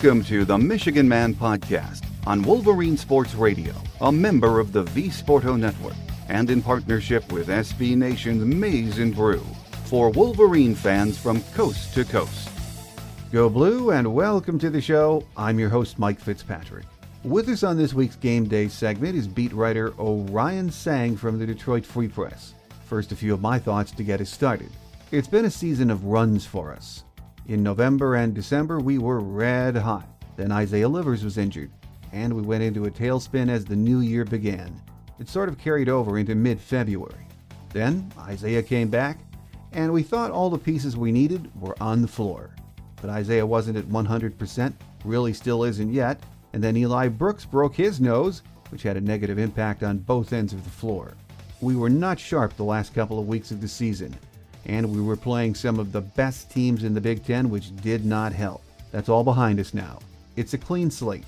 Welcome 0.00 0.22
to 0.26 0.44
the 0.44 0.56
Michigan 0.56 1.08
Man 1.08 1.34
Podcast 1.34 2.04
on 2.24 2.40
Wolverine 2.42 2.96
Sports 2.96 3.34
Radio, 3.34 3.74
a 4.00 4.12
member 4.12 4.60
of 4.60 4.70
the 4.70 4.84
V 4.84 5.08
Sporto 5.08 5.58
Network, 5.58 5.96
and 6.28 6.48
in 6.50 6.62
partnership 6.62 7.32
with 7.32 7.48
SB 7.48 7.96
Nation's 7.96 8.44
Maize 8.44 9.00
and 9.00 9.12
Brew 9.12 9.44
for 9.86 10.10
Wolverine 10.10 10.76
fans 10.76 11.18
from 11.18 11.42
coast 11.52 11.94
to 11.94 12.04
coast. 12.04 12.48
Go 13.32 13.48
Blue 13.48 13.90
and 13.90 14.14
welcome 14.14 14.56
to 14.60 14.70
the 14.70 14.80
show. 14.80 15.26
I'm 15.36 15.58
your 15.58 15.68
host, 15.68 15.98
Mike 15.98 16.20
Fitzpatrick. 16.20 16.86
With 17.24 17.48
us 17.48 17.64
on 17.64 17.76
this 17.76 17.92
week's 17.92 18.14
Game 18.14 18.46
Day 18.46 18.68
segment 18.68 19.16
is 19.16 19.26
beat 19.26 19.52
writer 19.52 19.92
Orion 19.98 20.70
Sang 20.70 21.16
from 21.16 21.40
the 21.40 21.46
Detroit 21.46 21.84
Free 21.84 22.06
Press. 22.06 22.54
First, 22.86 23.10
a 23.10 23.16
few 23.16 23.34
of 23.34 23.40
my 23.40 23.58
thoughts 23.58 23.90
to 23.90 24.04
get 24.04 24.20
us 24.20 24.30
started. 24.30 24.70
It's 25.10 25.26
been 25.26 25.46
a 25.46 25.50
season 25.50 25.90
of 25.90 26.04
runs 26.04 26.46
for 26.46 26.70
us. 26.70 27.02
In 27.48 27.62
November 27.62 28.16
and 28.16 28.34
December, 28.34 28.78
we 28.78 28.98
were 28.98 29.20
red 29.20 29.74
hot. 29.74 30.06
Then 30.36 30.52
Isaiah 30.52 30.86
Livers 30.86 31.24
was 31.24 31.38
injured, 31.38 31.70
and 32.12 32.34
we 32.34 32.42
went 32.42 32.62
into 32.62 32.84
a 32.84 32.90
tailspin 32.90 33.48
as 33.48 33.64
the 33.64 33.74
new 33.74 34.00
year 34.00 34.26
began. 34.26 34.78
It 35.18 35.30
sort 35.30 35.48
of 35.48 35.56
carried 35.56 35.88
over 35.88 36.18
into 36.18 36.34
mid 36.34 36.60
February. 36.60 37.26
Then 37.72 38.12
Isaiah 38.18 38.62
came 38.62 38.90
back, 38.90 39.20
and 39.72 39.90
we 39.90 40.02
thought 40.02 40.30
all 40.30 40.50
the 40.50 40.58
pieces 40.58 40.94
we 40.94 41.10
needed 41.10 41.50
were 41.58 41.74
on 41.82 42.02
the 42.02 42.06
floor. 42.06 42.50
But 43.00 43.08
Isaiah 43.08 43.46
wasn't 43.46 43.78
at 43.78 43.88
100%, 43.88 44.74
really 45.06 45.32
still 45.32 45.64
isn't 45.64 45.90
yet, 45.90 46.22
and 46.52 46.62
then 46.62 46.76
Eli 46.76 47.08
Brooks 47.08 47.46
broke 47.46 47.74
his 47.74 47.98
nose, 47.98 48.42
which 48.68 48.82
had 48.82 48.98
a 48.98 49.00
negative 49.00 49.38
impact 49.38 49.82
on 49.82 49.96
both 49.96 50.34
ends 50.34 50.52
of 50.52 50.64
the 50.64 50.70
floor. 50.70 51.14
We 51.62 51.76
were 51.76 51.88
not 51.88 52.20
sharp 52.20 52.58
the 52.58 52.64
last 52.64 52.94
couple 52.94 53.18
of 53.18 53.26
weeks 53.26 53.50
of 53.50 53.62
the 53.62 53.68
season, 53.68 54.14
and 54.68 54.94
we 54.94 55.00
were 55.00 55.16
playing 55.16 55.54
some 55.54 55.78
of 55.78 55.92
the 55.92 56.00
best 56.00 56.50
teams 56.50 56.84
in 56.84 56.94
the 56.94 57.00
Big 57.00 57.24
Ten, 57.24 57.50
which 57.50 57.74
did 57.76 58.04
not 58.04 58.32
help. 58.32 58.62
That's 58.92 59.08
all 59.08 59.24
behind 59.24 59.58
us 59.58 59.74
now. 59.74 59.98
It's 60.36 60.54
a 60.54 60.58
clean 60.58 60.90
slate. 60.90 61.24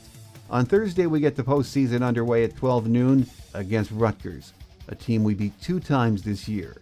On 0.50 0.66
Thursday, 0.66 1.06
we 1.06 1.20
get 1.20 1.36
the 1.36 1.42
postseason 1.42 2.02
underway 2.02 2.44
at 2.44 2.56
12 2.56 2.88
noon 2.88 3.26
against 3.54 3.90
Rutgers, 3.92 4.52
a 4.88 4.94
team 4.94 5.24
we 5.24 5.34
beat 5.34 5.58
two 5.60 5.80
times 5.80 6.22
this 6.22 6.48
year. 6.48 6.76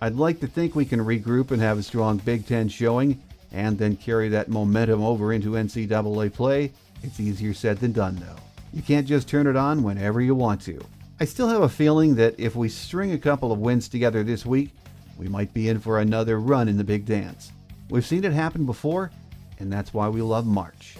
I'd 0.00 0.16
like 0.16 0.40
to 0.40 0.46
think 0.46 0.74
we 0.74 0.84
can 0.84 1.00
regroup 1.00 1.50
and 1.52 1.62
have 1.62 1.78
a 1.78 1.82
strong 1.82 2.16
Big 2.18 2.46
Ten 2.46 2.68
showing, 2.68 3.22
and 3.52 3.78
then 3.78 3.96
carry 3.96 4.28
that 4.30 4.48
momentum 4.48 5.02
over 5.02 5.32
into 5.32 5.52
NCAA 5.52 6.32
play. 6.32 6.72
It's 7.02 7.20
easier 7.20 7.54
said 7.54 7.78
than 7.78 7.92
done, 7.92 8.16
though. 8.16 8.40
You 8.72 8.82
can't 8.82 9.06
just 9.06 9.28
turn 9.28 9.46
it 9.46 9.56
on 9.56 9.82
whenever 9.82 10.20
you 10.20 10.34
want 10.34 10.62
to. 10.62 10.80
I 11.20 11.24
still 11.26 11.48
have 11.48 11.62
a 11.62 11.68
feeling 11.68 12.16
that 12.16 12.40
if 12.40 12.56
we 12.56 12.68
string 12.68 13.12
a 13.12 13.18
couple 13.18 13.52
of 13.52 13.58
wins 13.58 13.88
together 13.88 14.24
this 14.24 14.46
week, 14.46 14.70
we 15.22 15.28
might 15.28 15.54
be 15.54 15.68
in 15.68 15.78
for 15.78 16.00
another 16.00 16.40
run 16.40 16.68
in 16.68 16.76
the 16.76 16.82
big 16.82 17.06
dance. 17.06 17.52
We've 17.88 18.04
seen 18.04 18.24
it 18.24 18.32
happen 18.32 18.66
before, 18.66 19.12
and 19.60 19.72
that's 19.72 19.94
why 19.94 20.08
we 20.08 20.20
love 20.20 20.46
March. 20.46 20.96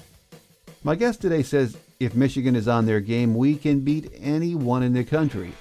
My 0.84 0.94
guest 0.94 1.20
today 1.20 1.42
says 1.42 1.76
if 1.98 2.14
Michigan 2.14 2.54
is 2.54 2.68
on 2.68 2.86
their 2.86 3.00
game, 3.00 3.34
we 3.34 3.56
can 3.56 3.80
beat 3.80 4.12
anyone 4.20 4.84
in 4.84 4.92
the 4.92 5.02
country. 5.02 5.52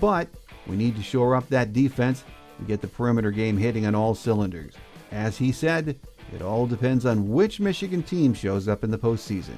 But 0.00 0.28
we 0.66 0.74
need 0.74 0.96
to 0.96 1.02
shore 1.02 1.36
up 1.36 1.48
that 1.48 1.72
defense 1.72 2.24
and 2.58 2.66
get 2.66 2.80
the 2.80 2.88
perimeter 2.88 3.30
game 3.30 3.56
hitting 3.56 3.86
on 3.86 3.94
all 3.94 4.16
cylinders. 4.16 4.74
As 5.12 5.38
he 5.38 5.52
said, 5.52 5.96
it 6.34 6.42
all 6.42 6.66
depends 6.66 7.06
on 7.06 7.28
which 7.28 7.60
Michigan 7.60 8.02
team 8.02 8.34
shows 8.34 8.66
up 8.66 8.82
in 8.82 8.90
the 8.90 8.98
postseason. 8.98 9.56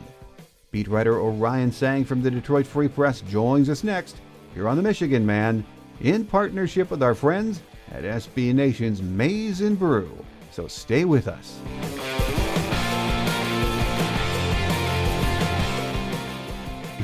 Beat 0.70 0.86
writer 0.86 1.18
Orion 1.18 1.72
Sang 1.72 2.04
from 2.04 2.22
the 2.22 2.30
Detroit 2.30 2.66
Free 2.66 2.88
Press 2.88 3.22
joins 3.22 3.70
us 3.70 3.82
next 3.82 4.18
here 4.52 4.68
on 4.68 4.76
the 4.76 4.82
Michigan 4.82 5.24
Man 5.24 5.64
in 6.02 6.26
partnership 6.26 6.90
with 6.90 7.02
our 7.02 7.14
friends 7.14 7.62
at 7.90 8.04
SB 8.04 8.54
Nation's 8.54 9.02
Maize 9.02 9.60
and 9.60 9.78
Brew. 9.78 10.24
So 10.50 10.66
stay 10.66 11.04
with 11.04 11.28
us. 11.28 11.58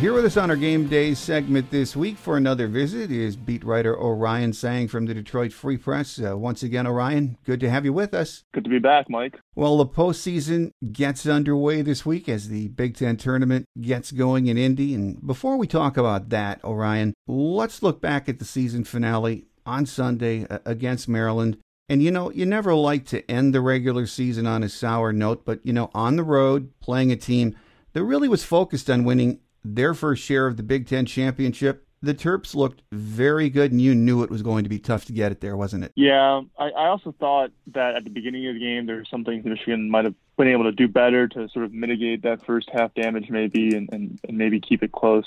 Here 0.01 0.13
with 0.13 0.27
us 0.27 0.37
on 0.37 0.51
our 0.51 0.57
Game 0.57 0.89
Day 0.89 1.15
segment 1.15 1.71
this 1.71 1.97
week 1.97 2.19
for 2.19 2.37
another 2.37 2.69
visit 2.69 3.11
is 3.11 3.35
beat 3.35 3.65
writer 3.65 3.99
Orion 3.99 4.53
Sang 4.53 4.89
from 4.89 5.07
the 5.07 5.15
Detroit 5.15 5.55
Free 5.55 5.79
Press. 5.79 6.21
Uh, 6.23 6.37
once 6.37 6.63
again, 6.63 6.87
Orion, 6.87 7.39
good 7.45 7.61
to 7.61 7.71
have 7.71 7.87
you 7.87 7.95
with 7.95 8.13
us. 8.13 8.45
Good 8.53 8.65
to 8.65 8.71
be 8.71 8.79
back, 8.79 9.09
Mike. 9.09 9.41
Well, 9.55 9.79
the 9.79 9.87
postseason 9.87 10.73
gets 10.93 11.27
underway 11.27 11.81
this 11.81 12.05
week 12.05 12.29
as 12.29 12.51
the 12.51 12.69
Big 12.69 12.95
Ten 12.95 13.17
tournament 13.17 13.65
gets 13.81 14.13
going 14.13 14.49
in 14.49 14.59
Indy. 14.59 14.93
And 14.95 15.27
before 15.27 15.57
we 15.57 15.67
talk 15.67 15.97
about 15.97 16.29
that, 16.29 16.63
Orion, 16.63 17.15
let's 17.27 17.83
look 17.83 18.03
back 18.03 18.29
at 18.29 18.39
the 18.39 18.45
season 18.45 18.85
finale 18.85 19.47
on 19.67 19.87
Sunday 19.87 20.47
uh, 20.49 20.59
against 20.65 21.09
Maryland. 21.09 21.59
And 21.89 22.03
you 22.03 22.11
know, 22.11 22.31
you 22.33 22.47
never 22.47 22.75
like 22.75 23.05
to 23.07 23.29
end 23.31 23.55
the 23.55 23.61
regular 23.61 24.07
season 24.07 24.47
on 24.47 24.63
a 24.63 24.69
sour 24.69 25.13
note, 25.13 25.45
but 25.45 25.65
you 25.65 25.73
know, 25.73 25.91
on 25.95 26.17
the 26.17 26.25
road, 26.25 26.73
playing 26.81 27.13
a 27.13 27.17
team 27.17 27.57
that 27.93 28.03
really 28.03 28.29
was 28.29 28.45
focused 28.45 28.91
on 28.91 29.05
winning 29.05 29.41
their 29.65 29.95
first 29.95 30.23
share 30.23 30.47
of 30.47 30.57
the 30.57 30.63
Big 30.63 30.87
Ten 30.87 31.07
championship, 31.07 31.87
the 32.03 32.15
Terps 32.15 32.55
looked 32.55 32.83
very 32.93 33.49
good, 33.49 33.73
and 33.73 33.81
you 33.81 33.95
knew 33.95 34.23
it 34.23 34.31
was 34.31 34.43
going 34.43 34.65
to 34.65 34.71
be 34.71 34.79
tough 34.79 35.05
to 35.07 35.13
get 35.13 35.33
it 35.33 35.41
there, 35.41 35.57
wasn't 35.57 35.85
it? 35.85 35.93
Yeah, 35.97 36.43
I, 36.59 36.71
I 36.71 36.89
also 36.89 37.15
thought 37.19 37.51
that 37.69 37.97
at 37.97 38.05
the 38.05 38.11
beginning 38.11 38.47
of 38.49 38.55
the 38.55 38.61
game, 38.61 38.87
there 38.87 38.97
were 38.97 39.05
some 39.11 39.25
things 39.25 39.45
Michigan 39.45 39.91
might 39.91 40.05
have 40.05 40.15
been 40.37 40.49
able 40.49 40.65
to 40.65 40.73
do 40.73 40.89
better 40.89 41.27
to 41.29 41.49
sort 41.49 41.65
of 41.65 41.73
mitigate 41.73 42.23
that 42.23 42.45
first 42.45 42.69
half 42.73 42.95
damage, 42.95 43.31
maybe, 43.31 43.75
and, 43.75 43.89
and, 43.93 44.21
and 44.29 44.37
maybe 44.37 44.61
keep 44.61 44.83
it 44.83 44.93
close. 44.93 45.25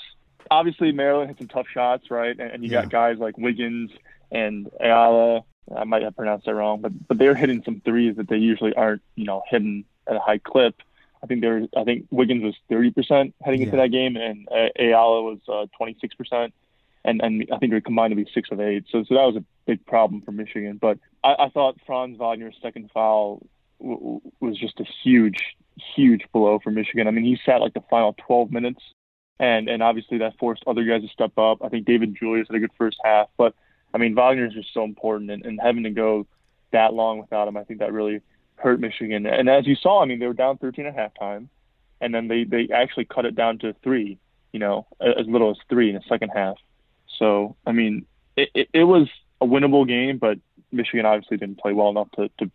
Obviously, 0.50 0.92
Maryland 0.92 1.28
had 1.28 1.38
some 1.38 1.48
tough 1.48 1.66
shots, 1.72 2.10
right? 2.10 2.38
And, 2.38 2.50
and 2.50 2.64
you 2.64 2.70
yeah. 2.70 2.82
got 2.82 2.90
guys 2.90 3.18
like 3.18 3.36
Wiggins 3.36 3.90
and 4.30 4.70
Ayala. 4.80 5.44
I 5.76 5.84
might 5.84 6.02
have 6.02 6.16
pronounced 6.16 6.46
that 6.46 6.54
wrong, 6.54 6.80
but 6.80 6.92
but 7.06 7.18
they're 7.18 7.34
hitting 7.34 7.62
some 7.64 7.80
threes 7.84 8.16
that 8.16 8.28
they 8.28 8.38
usually 8.38 8.74
aren't, 8.74 9.02
you 9.14 9.24
know, 9.24 9.42
hitting 9.48 9.84
at 10.08 10.16
a 10.16 10.20
high 10.20 10.38
clip. 10.38 10.74
I 11.22 11.26
think 11.26 11.42
there, 11.42 11.66
I 11.76 11.84
think 11.84 12.06
Wiggins 12.10 12.42
was 12.42 12.54
30% 12.70 13.32
heading 13.42 13.60
yeah. 13.60 13.66
into 13.66 13.76
that 13.76 13.88
game, 13.88 14.16
and 14.16 14.48
uh, 14.50 14.68
Ayala 14.78 15.22
was 15.22 15.38
uh, 15.48 15.66
26%, 15.80 16.52
and 17.04 17.20
and 17.22 17.46
I 17.52 17.58
think 17.58 17.72
they 17.72 17.80
combined 17.80 18.12
to 18.12 18.16
be 18.16 18.26
six 18.32 18.50
of 18.50 18.60
eight. 18.60 18.84
So 18.90 19.04
so 19.04 19.14
that 19.14 19.24
was 19.24 19.36
a 19.36 19.44
big 19.66 19.84
problem 19.86 20.22
for 20.22 20.32
Michigan. 20.32 20.78
But 20.80 20.98
I, 21.22 21.34
I 21.38 21.48
thought 21.50 21.78
Franz 21.86 22.18
Wagner's 22.18 22.56
second 22.62 22.90
foul 22.92 23.46
w- 23.80 24.20
was 24.40 24.58
just 24.58 24.80
a 24.80 24.84
huge, 25.02 25.38
huge 25.94 26.22
blow 26.32 26.58
for 26.58 26.70
Michigan. 26.70 27.06
I 27.06 27.10
mean, 27.10 27.24
he 27.24 27.38
sat 27.44 27.60
like 27.60 27.74
the 27.74 27.82
final 27.90 28.14
12 28.26 28.50
minutes, 28.50 28.82
and 29.38 29.68
and 29.68 29.82
obviously 29.82 30.18
that 30.18 30.38
forced 30.38 30.64
other 30.66 30.84
guys 30.84 31.02
to 31.02 31.08
step 31.08 31.36
up. 31.38 31.58
I 31.62 31.68
think 31.68 31.86
David 31.86 32.14
DeJulius 32.14 32.46
had 32.48 32.56
a 32.56 32.60
good 32.60 32.72
first 32.78 32.98
half, 33.04 33.28
but 33.36 33.54
I 33.92 33.98
mean, 33.98 34.14
Wagner 34.14 34.46
is 34.46 34.54
just 34.54 34.72
so 34.72 34.84
important, 34.84 35.30
and, 35.30 35.44
and 35.44 35.60
having 35.60 35.84
to 35.84 35.90
go 35.90 36.26
that 36.72 36.94
long 36.94 37.18
without 37.18 37.48
him, 37.48 37.56
I 37.56 37.64
think 37.64 37.80
that 37.80 37.92
really 37.92 38.20
hurt 38.56 38.80
Michigan. 38.80 39.26
And 39.26 39.48
as 39.48 39.66
you 39.66 39.74
saw, 39.74 40.02
I 40.02 40.04
mean, 40.04 40.18
they 40.18 40.26
were 40.26 40.34
down 40.34 40.58
13 40.58 40.86
at 40.86 40.96
halftime, 40.96 41.48
and 42.00 42.14
then 42.14 42.28
they 42.28 42.44
they 42.44 42.68
actually 42.72 43.06
cut 43.06 43.24
it 43.24 43.34
down 43.34 43.58
to 43.58 43.74
three, 43.82 44.18
you 44.52 44.60
know, 44.60 44.86
as 45.00 45.26
little 45.26 45.50
as 45.50 45.56
three 45.68 45.88
in 45.88 45.94
the 45.96 46.02
second 46.08 46.30
half. 46.30 46.56
So, 47.18 47.56
I 47.66 47.72
mean, 47.72 48.06
it, 48.36 48.50
it, 48.54 48.68
it 48.72 48.84
was 48.84 49.08
a 49.40 49.46
winnable 49.46 49.86
game, 49.86 50.18
but 50.18 50.38
Michigan 50.72 51.06
obviously 51.06 51.36
didn't 51.36 51.58
play 51.58 51.72
well 51.72 51.90
enough 51.90 52.10
to, 52.12 52.28
to 52.38 52.50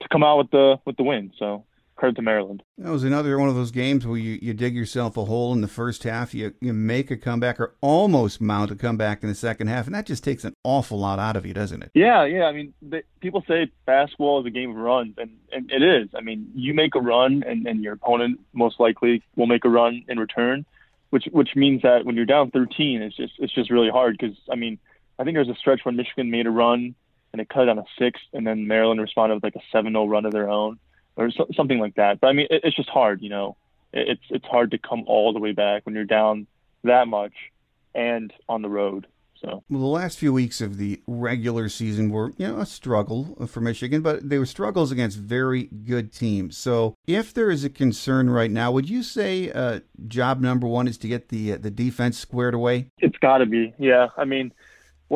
to 0.00 0.08
come 0.08 0.24
out 0.24 0.38
with 0.38 0.50
the 0.50 0.80
with 0.84 0.96
the 0.96 1.02
win. 1.02 1.32
So 1.38 1.64
credit 2.02 2.16
to 2.16 2.22
Maryland. 2.22 2.64
That 2.78 2.90
was 2.90 3.04
another 3.04 3.38
one 3.38 3.48
of 3.48 3.54
those 3.54 3.70
games 3.70 4.04
where 4.04 4.18
you, 4.18 4.36
you 4.42 4.54
dig 4.54 4.74
yourself 4.74 5.16
a 5.16 5.24
hole 5.24 5.52
in 5.52 5.60
the 5.60 5.68
first 5.68 6.02
half, 6.02 6.34
you, 6.34 6.52
you 6.60 6.72
make 6.72 7.12
a 7.12 7.16
comeback 7.16 7.60
or 7.60 7.76
almost 7.80 8.40
mount 8.40 8.72
a 8.72 8.74
comeback 8.74 9.22
in 9.22 9.28
the 9.28 9.36
second 9.36 9.68
half, 9.68 9.86
and 9.86 9.94
that 9.94 10.04
just 10.04 10.24
takes 10.24 10.42
an 10.42 10.52
awful 10.64 10.98
lot 10.98 11.20
out 11.20 11.36
of 11.36 11.46
you, 11.46 11.54
doesn't 11.54 11.80
it? 11.80 11.92
Yeah, 11.94 12.24
yeah. 12.24 12.46
I 12.46 12.52
mean, 12.52 12.74
they, 12.82 13.04
people 13.20 13.44
say 13.46 13.70
basketball 13.86 14.40
is 14.40 14.46
a 14.46 14.50
game 14.50 14.70
of 14.70 14.76
runs, 14.78 15.14
and, 15.16 15.30
and 15.52 15.70
it 15.70 15.80
is. 15.80 16.08
I 16.12 16.22
mean, 16.22 16.50
you 16.56 16.74
make 16.74 16.96
a 16.96 17.00
run, 17.00 17.44
and, 17.46 17.68
and 17.68 17.84
your 17.84 17.92
opponent 17.92 18.40
most 18.52 18.80
likely 18.80 19.22
will 19.36 19.46
make 19.46 19.64
a 19.64 19.68
run 19.68 20.04
in 20.08 20.18
return, 20.18 20.66
which 21.10 21.26
which 21.30 21.54
means 21.54 21.82
that 21.82 22.04
when 22.04 22.16
you're 22.16 22.26
down 22.26 22.50
13, 22.50 23.00
it's 23.00 23.16
just 23.16 23.34
it's 23.38 23.54
just 23.54 23.70
really 23.70 23.90
hard 23.90 24.18
because 24.18 24.36
I 24.50 24.56
mean, 24.56 24.80
I 25.20 25.22
think 25.22 25.36
there's 25.36 25.48
a 25.48 25.54
stretch 25.54 25.84
when 25.84 25.94
Michigan 25.94 26.32
made 26.32 26.48
a 26.48 26.50
run 26.50 26.96
and 27.32 27.40
it 27.40 27.48
cut 27.48 27.62
it 27.62 27.68
on 27.68 27.78
a 27.78 27.84
six, 27.96 28.20
and 28.32 28.44
then 28.44 28.66
Maryland 28.66 29.00
responded 29.00 29.36
with 29.36 29.44
like 29.44 29.54
a 29.54 29.76
7-0 29.76 30.10
run 30.10 30.26
of 30.26 30.32
their 30.32 30.50
own 30.50 30.80
or 31.16 31.30
so, 31.30 31.46
something 31.54 31.78
like 31.78 31.94
that. 31.96 32.20
But 32.20 32.28
I 32.28 32.32
mean, 32.32 32.46
it, 32.50 32.62
it's 32.64 32.76
just 32.76 32.88
hard, 32.88 33.22
you 33.22 33.30
know. 33.30 33.56
It, 33.92 34.08
it's 34.08 34.22
it's 34.30 34.46
hard 34.46 34.70
to 34.72 34.78
come 34.78 35.04
all 35.06 35.32
the 35.32 35.40
way 35.40 35.52
back 35.52 35.84
when 35.84 35.94
you're 35.94 36.04
down 36.04 36.46
that 36.84 37.08
much 37.08 37.32
and 37.94 38.32
on 38.48 38.62
the 38.62 38.68
road. 38.68 39.06
So. 39.40 39.64
Well, 39.68 39.80
the 39.80 39.86
last 39.86 40.20
few 40.20 40.32
weeks 40.32 40.60
of 40.60 40.76
the 40.76 41.02
regular 41.08 41.68
season 41.68 42.10
were, 42.10 42.30
you 42.36 42.46
know, 42.46 42.58
a 42.60 42.66
struggle 42.66 43.44
for 43.48 43.60
Michigan, 43.60 44.00
but 44.00 44.28
they 44.28 44.38
were 44.38 44.46
struggles 44.46 44.92
against 44.92 45.18
very 45.18 45.64
good 45.64 46.12
teams. 46.12 46.56
So, 46.56 46.94
if 47.08 47.34
there 47.34 47.50
is 47.50 47.64
a 47.64 47.68
concern 47.68 48.30
right 48.30 48.52
now, 48.52 48.70
would 48.70 48.88
you 48.88 49.02
say 49.02 49.50
uh, 49.50 49.80
job 50.06 50.40
number 50.40 50.68
one 50.68 50.86
is 50.86 50.96
to 50.98 51.08
get 51.08 51.30
the 51.30 51.54
uh, 51.54 51.58
the 51.58 51.72
defense 51.72 52.18
squared 52.18 52.54
away? 52.54 52.86
It's 52.98 53.18
got 53.18 53.38
to 53.38 53.46
be, 53.46 53.74
yeah. 53.78 54.08
I 54.16 54.24
mean, 54.24 54.52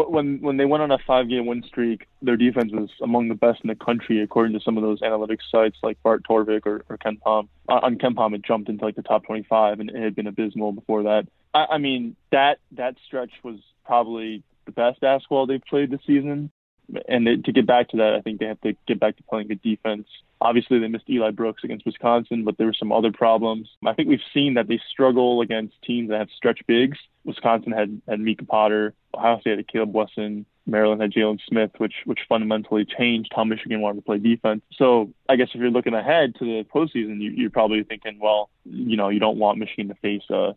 when 0.04 0.40
when 0.42 0.58
they 0.58 0.66
went 0.66 0.82
on 0.82 0.90
a 0.90 0.98
five 1.06 1.28
game 1.28 1.46
win 1.46 1.62
streak, 1.66 2.06
their 2.20 2.36
defense 2.36 2.70
was 2.72 2.90
among 3.02 3.28
the 3.28 3.34
best 3.34 3.60
in 3.64 3.68
the 3.68 3.74
country 3.74 4.20
according 4.20 4.52
to 4.52 4.60
some 4.62 4.76
of 4.76 4.82
those 4.82 5.00
analytics 5.00 5.50
sites 5.50 5.78
like 5.82 6.02
Bart 6.02 6.22
Torvik 6.28 6.66
or, 6.66 6.84
or 6.88 6.98
KenPom. 6.98 7.48
Uh, 7.68 7.80
on 7.82 7.96
KenPom, 7.96 8.34
it 8.34 8.42
jumped 8.42 8.68
into 8.68 8.84
like 8.84 8.96
the 8.96 9.02
top 9.02 9.24
25, 9.24 9.80
and 9.80 9.90
it 9.90 9.96
had 9.96 10.14
been 10.14 10.26
abysmal 10.26 10.72
before 10.72 11.04
that. 11.04 11.26
I, 11.54 11.66
I 11.72 11.78
mean 11.78 12.14
that 12.30 12.58
that 12.72 12.96
stretch 13.06 13.32
was 13.42 13.56
probably 13.86 14.42
the 14.66 14.72
best 14.72 15.00
basketball 15.00 15.46
they've 15.46 15.62
played 15.62 15.90
this 15.90 16.00
season. 16.06 16.50
And 17.08 17.26
they, 17.26 17.36
to 17.36 17.52
get 17.52 17.66
back 17.66 17.88
to 17.90 17.98
that, 17.98 18.14
I 18.14 18.20
think 18.20 18.40
they 18.40 18.46
have 18.46 18.60
to 18.62 18.74
get 18.86 19.00
back 19.00 19.16
to 19.16 19.22
playing 19.24 19.48
good 19.48 19.62
defense. 19.62 20.06
Obviously, 20.40 20.78
they 20.78 20.88
missed 20.88 21.08
Eli 21.08 21.30
Brooks 21.30 21.64
against 21.64 21.86
Wisconsin, 21.86 22.44
but 22.44 22.58
there 22.58 22.66
were 22.66 22.74
some 22.74 22.92
other 22.92 23.10
problems. 23.10 23.68
I 23.84 23.94
think 23.94 24.08
we've 24.08 24.20
seen 24.34 24.54
that 24.54 24.68
they 24.68 24.80
struggle 24.90 25.40
against 25.40 25.80
teams 25.82 26.10
that 26.10 26.18
have 26.18 26.28
stretch 26.36 26.60
bigs. 26.66 26.98
Wisconsin 27.24 27.72
had 27.72 28.00
had 28.08 28.20
Micah 28.20 28.44
Potter, 28.44 28.94
Ohio 29.14 29.40
State 29.40 29.56
had 29.56 29.68
Caleb 29.68 29.94
Wesson, 29.94 30.46
Maryland 30.66 31.00
had 31.00 31.12
Jalen 31.12 31.40
Smith, 31.48 31.70
which 31.78 31.94
which 32.04 32.20
fundamentally 32.28 32.84
changed 32.84 33.32
how 33.34 33.44
Michigan 33.44 33.80
wanted 33.80 33.96
to 33.96 34.02
play 34.02 34.18
defense. 34.18 34.62
So 34.74 35.12
I 35.28 35.36
guess 35.36 35.48
if 35.54 35.60
you're 35.60 35.70
looking 35.70 35.94
ahead 35.94 36.34
to 36.38 36.44
the 36.44 36.64
postseason, 36.64 37.20
you, 37.20 37.30
you're 37.30 37.50
probably 37.50 37.82
thinking, 37.84 38.18
well, 38.20 38.50
you 38.64 38.96
know, 38.96 39.08
you 39.08 39.20
don't 39.20 39.38
want 39.38 39.58
Michigan 39.58 39.88
to 39.88 39.94
face 39.94 40.28
a 40.30 40.54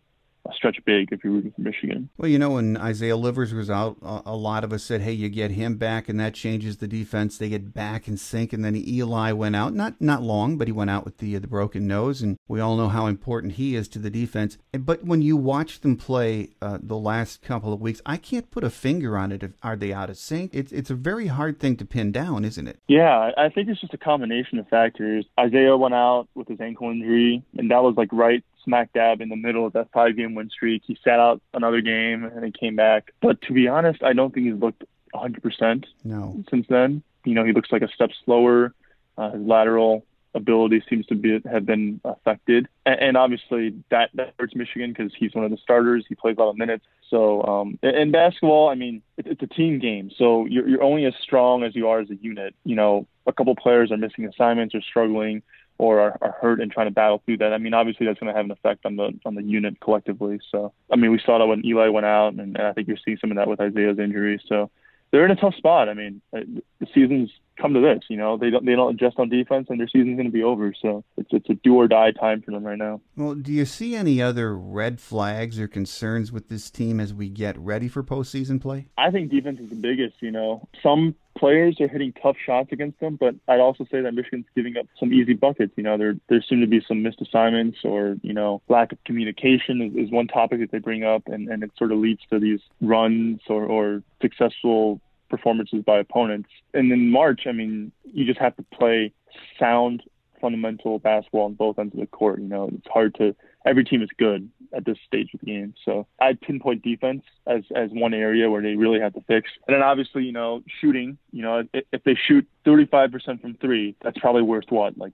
stretch 0.55 0.77
big 0.85 1.09
if 1.11 1.23
you're 1.23 1.33
rooting 1.33 1.51
for 1.51 1.61
Michigan. 1.61 2.09
Well, 2.17 2.29
you 2.29 2.39
know, 2.39 2.51
when 2.51 2.77
Isaiah 2.77 3.17
Livers 3.17 3.53
was 3.53 3.69
out, 3.69 3.97
a 4.01 4.35
lot 4.35 4.63
of 4.63 4.73
us 4.73 4.83
said, 4.83 5.01
"Hey, 5.01 5.13
you 5.13 5.29
get 5.29 5.51
him 5.51 5.75
back, 5.75 6.09
and 6.09 6.19
that 6.19 6.33
changes 6.33 6.77
the 6.77 6.87
defense. 6.87 7.37
They 7.37 7.49
get 7.49 7.73
back 7.73 8.07
in 8.07 8.17
sync." 8.17 8.53
And 8.53 8.63
then 8.63 8.75
Eli 8.75 9.31
went 9.31 9.55
out, 9.55 9.73
not 9.73 9.99
not 9.99 10.21
long, 10.21 10.57
but 10.57 10.67
he 10.67 10.71
went 10.71 10.89
out 10.89 11.05
with 11.05 11.17
the 11.17 11.37
the 11.37 11.47
broken 11.47 11.87
nose, 11.87 12.21
and 12.21 12.37
we 12.47 12.59
all 12.59 12.75
know 12.75 12.89
how 12.89 13.07
important 13.07 13.53
he 13.53 13.75
is 13.75 13.87
to 13.89 13.99
the 13.99 14.09
defense. 14.09 14.57
But 14.71 15.03
when 15.03 15.21
you 15.21 15.37
watch 15.37 15.81
them 15.81 15.95
play 15.95 16.49
uh, 16.61 16.79
the 16.81 16.97
last 16.97 17.41
couple 17.41 17.73
of 17.73 17.81
weeks, 17.81 18.01
I 18.05 18.17
can't 18.17 18.49
put 18.51 18.63
a 18.63 18.69
finger 18.69 19.17
on 19.17 19.31
it. 19.31 19.43
Are 19.63 19.75
they 19.75 19.93
out 19.93 20.09
of 20.09 20.17
sync? 20.17 20.51
It's 20.53 20.71
it's 20.71 20.89
a 20.89 20.95
very 20.95 21.27
hard 21.27 21.59
thing 21.59 21.75
to 21.77 21.85
pin 21.85 22.11
down, 22.11 22.45
isn't 22.45 22.67
it? 22.67 22.79
Yeah, 22.87 23.31
I 23.37 23.49
think 23.49 23.69
it's 23.69 23.81
just 23.81 23.93
a 23.93 23.97
combination 23.97 24.59
of 24.59 24.67
factors. 24.67 25.25
Isaiah 25.39 25.77
went 25.77 25.93
out 25.93 26.27
with 26.35 26.47
his 26.47 26.59
ankle 26.59 26.89
injury, 26.89 27.43
and 27.57 27.71
that 27.71 27.83
was 27.83 27.95
like 27.97 28.09
right 28.11 28.43
smack 28.63 28.93
dab 28.93 29.21
in 29.21 29.29
the 29.29 29.35
middle 29.35 29.65
of 29.65 29.73
that 29.73 29.91
five 29.91 30.15
game 30.15 30.35
win 30.35 30.49
streak. 30.49 30.83
He 30.85 30.97
sat 31.03 31.19
out 31.19 31.41
another 31.53 31.81
game 31.81 32.23
and 32.23 32.43
then 32.43 32.51
came 32.51 32.75
back. 32.75 33.11
But 33.21 33.41
to 33.43 33.53
be 33.53 33.67
honest, 33.67 34.03
I 34.03 34.13
don't 34.13 34.33
think 34.33 34.47
he's 34.47 34.59
looked 34.59 34.83
100% 35.13 35.85
no. 36.03 36.43
since 36.49 36.67
then. 36.69 37.03
You 37.25 37.33
know, 37.33 37.43
he 37.43 37.53
looks 37.53 37.71
like 37.71 37.81
a 37.81 37.89
step 37.89 38.11
slower. 38.25 38.73
Uh, 39.17 39.31
his 39.31 39.41
lateral 39.41 40.05
ability 40.33 40.83
seems 40.89 41.05
to 41.07 41.15
be 41.15 41.39
have 41.51 41.65
been 41.65 41.99
affected, 42.05 42.67
and, 42.85 42.99
and 42.99 43.17
obviously 43.17 43.73
that 43.89 44.09
that 44.13 44.33
hurts 44.39 44.55
Michigan 44.55 44.93
because 44.93 45.11
he's 45.17 45.33
one 45.33 45.43
of 45.43 45.51
the 45.51 45.57
starters. 45.57 46.05
He 46.07 46.15
plays 46.15 46.35
a 46.37 46.41
lot 46.41 46.51
of 46.51 46.57
minutes. 46.57 46.85
So 47.09 47.43
um, 47.43 47.79
in 47.81 48.11
basketball, 48.11 48.69
I 48.69 48.75
mean, 48.75 49.01
it, 49.17 49.27
it's 49.27 49.41
a 49.41 49.47
team 49.47 49.79
game, 49.79 50.11
so 50.17 50.45
you're 50.45 50.67
you're 50.67 50.83
only 50.83 51.05
as 51.05 51.13
strong 51.21 51.63
as 51.63 51.75
you 51.75 51.87
are 51.87 51.99
as 51.99 52.09
a 52.09 52.15
unit. 52.15 52.55
You 52.63 52.75
know, 52.75 53.07
a 53.25 53.33
couple 53.33 53.55
players 53.55 53.91
are 53.91 53.97
missing 53.97 54.25
assignments 54.25 54.75
or 54.75 54.81
struggling 54.81 55.41
or 55.79 55.99
are, 55.99 56.17
are 56.21 56.35
hurt 56.39 56.61
and 56.61 56.71
trying 56.71 56.87
to 56.87 56.91
battle 56.91 57.23
through 57.25 57.37
that. 57.37 57.53
I 57.53 57.57
mean, 57.57 57.73
obviously 57.73 58.05
that's 58.05 58.19
going 58.19 58.31
to 58.31 58.37
have 58.37 58.45
an 58.45 58.51
effect 58.51 58.85
on 58.85 58.97
the 58.97 59.17
on 59.25 59.33
the 59.33 59.41
unit 59.41 59.79
collectively. 59.79 60.39
So, 60.51 60.73
I 60.91 60.95
mean, 60.95 61.09
we 61.09 61.19
saw 61.25 61.39
that 61.39 61.47
when 61.47 61.65
Eli 61.65 61.87
went 61.87 62.05
out, 62.05 62.33
and, 62.33 62.39
and 62.39 62.57
I 62.57 62.73
think 62.73 62.87
you're 62.87 62.97
seeing 63.03 63.17
some 63.17 63.31
of 63.31 63.37
that 63.37 63.47
with 63.47 63.59
Isaiah's 63.59 63.97
injury. 63.97 64.39
So, 64.47 64.69
they're 65.11 65.25
in 65.25 65.31
a 65.31 65.35
tough 65.35 65.55
spot. 65.55 65.89
I 65.89 65.93
mean, 65.93 66.21
uh, 66.35 66.41
the 66.79 66.87
season's 66.93 67.31
come 67.59 67.73
to 67.73 67.79
this. 67.79 68.03
You 68.09 68.17
know, 68.17 68.37
they 68.37 68.49
don't 68.49 68.65
they 68.65 68.75
don't 68.75 68.93
adjust 68.93 69.17
on 69.19 69.29
defense, 69.29 69.67
and 69.69 69.79
their 69.79 69.87
season's 69.87 70.15
going 70.15 70.27
to 70.27 70.31
be 70.31 70.43
over. 70.43 70.73
So 70.81 71.03
it's 71.17 71.29
it's 71.31 71.49
a 71.49 71.55
do 71.55 71.75
or 71.75 71.87
die 71.87 72.11
time 72.11 72.41
for 72.41 72.51
them 72.51 72.63
right 72.63 72.77
now. 72.77 73.01
Well, 73.15 73.35
do 73.35 73.51
you 73.51 73.65
see 73.65 73.95
any 73.95 74.21
other 74.21 74.55
red 74.55 74.99
flags 74.99 75.59
or 75.59 75.67
concerns 75.67 76.31
with 76.31 76.49
this 76.49 76.69
team 76.69 76.99
as 76.99 77.13
we 77.13 77.29
get 77.29 77.57
ready 77.57 77.87
for 77.87 78.03
postseason 78.03 78.61
play? 78.61 78.87
I 78.97 79.11
think 79.11 79.31
defense 79.31 79.59
is 79.59 79.69
the 79.69 79.75
biggest. 79.75 80.21
You 80.21 80.31
know, 80.31 80.67
some 80.83 81.15
players 81.39 81.79
are 81.79 81.87
hitting 81.87 82.13
tough 82.21 82.35
shots 82.45 82.71
against 82.71 82.99
them, 82.99 83.15
but 83.15 83.33
I'd 83.47 83.61
also 83.61 83.85
say 83.89 84.01
that 84.01 84.13
Michigan's 84.13 84.45
giving 84.55 84.75
up 84.77 84.87
some 84.99 85.13
easy 85.13 85.33
buckets. 85.33 85.73
You 85.77 85.83
know, 85.83 85.97
there 85.97 86.15
there 86.27 86.43
seem 86.47 86.59
to 86.61 86.67
be 86.67 86.81
some 86.87 87.01
missed 87.01 87.21
assignments 87.21 87.79
or 87.83 88.17
you 88.21 88.33
know 88.33 88.61
lack 88.67 88.91
of 88.91 89.03
communication 89.05 89.81
is, 89.81 90.05
is 90.07 90.11
one 90.11 90.27
topic 90.27 90.59
that 90.59 90.71
they 90.71 90.79
bring 90.79 91.03
up, 91.03 91.23
and 91.27 91.47
and 91.47 91.63
it 91.63 91.71
sort 91.77 91.91
of 91.91 91.99
leads 91.99 92.21
to 92.31 92.39
these 92.39 92.59
runs 92.81 93.39
or 93.47 93.63
or 93.65 94.03
successful 94.21 94.99
performances 95.29 95.83
by 95.85 95.99
opponents. 95.99 96.49
And 96.73 96.91
in 96.91 97.09
March, 97.09 97.41
I 97.47 97.51
mean, 97.53 97.91
you 98.03 98.25
just 98.25 98.39
have 98.39 98.55
to 98.57 98.63
play 98.73 99.13
sound 99.57 100.03
fundamental 100.41 100.99
basketball 100.99 101.45
on 101.45 101.53
both 101.53 101.79
ends 101.79 101.93
of 101.93 101.99
the 101.99 102.07
court. 102.07 102.39
You 102.39 102.47
know, 102.47 102.69
it's 102.73 102.87
hard 102.91 103.15
to 103.15 103.35
every 103.69 103.85
team 103.85 104.01
is 104.01 104.09
good 104.17 104.49
at 104.73 104.85
this 104.85 104.97
stage 105.05 105.29
of 105.33 105.39
the 105.39 105.45
game. 105.45 105.73
So 105.85 106.07
I'd 106.19 106.41
pinpoint 106.41 106.81
defense 106.81 107.23
as 107.47 107.63
as 107.75 107.91
one 107.91 108.13
area 108.13 108.49
where 108.49 108.61
they 108.61 108.75
really 108.75 108.99
have 108.99 109.13
to 109.13 109.21
fix. 109.21 109.49
And 109.67 109.75
then 109.75 109.83
obviously, 109.83 110.23
you 110.23 110.31
know, 110.31 110.63
shooting. 110.81 111.17
You 111.31 111.43
know, 111.43 111.63
if, 111.73 111.85
if 111.91 112.03
they 112.03 112.15
shoot 112.27 112.47
35% 112.65 113.41
from 113.41 113.55
three, 113.55 113.95
that's 114.01 114.17
probably 114.17 114.41
worth 114.41 114.65
what 114.69 114.97
like 114.97 115.13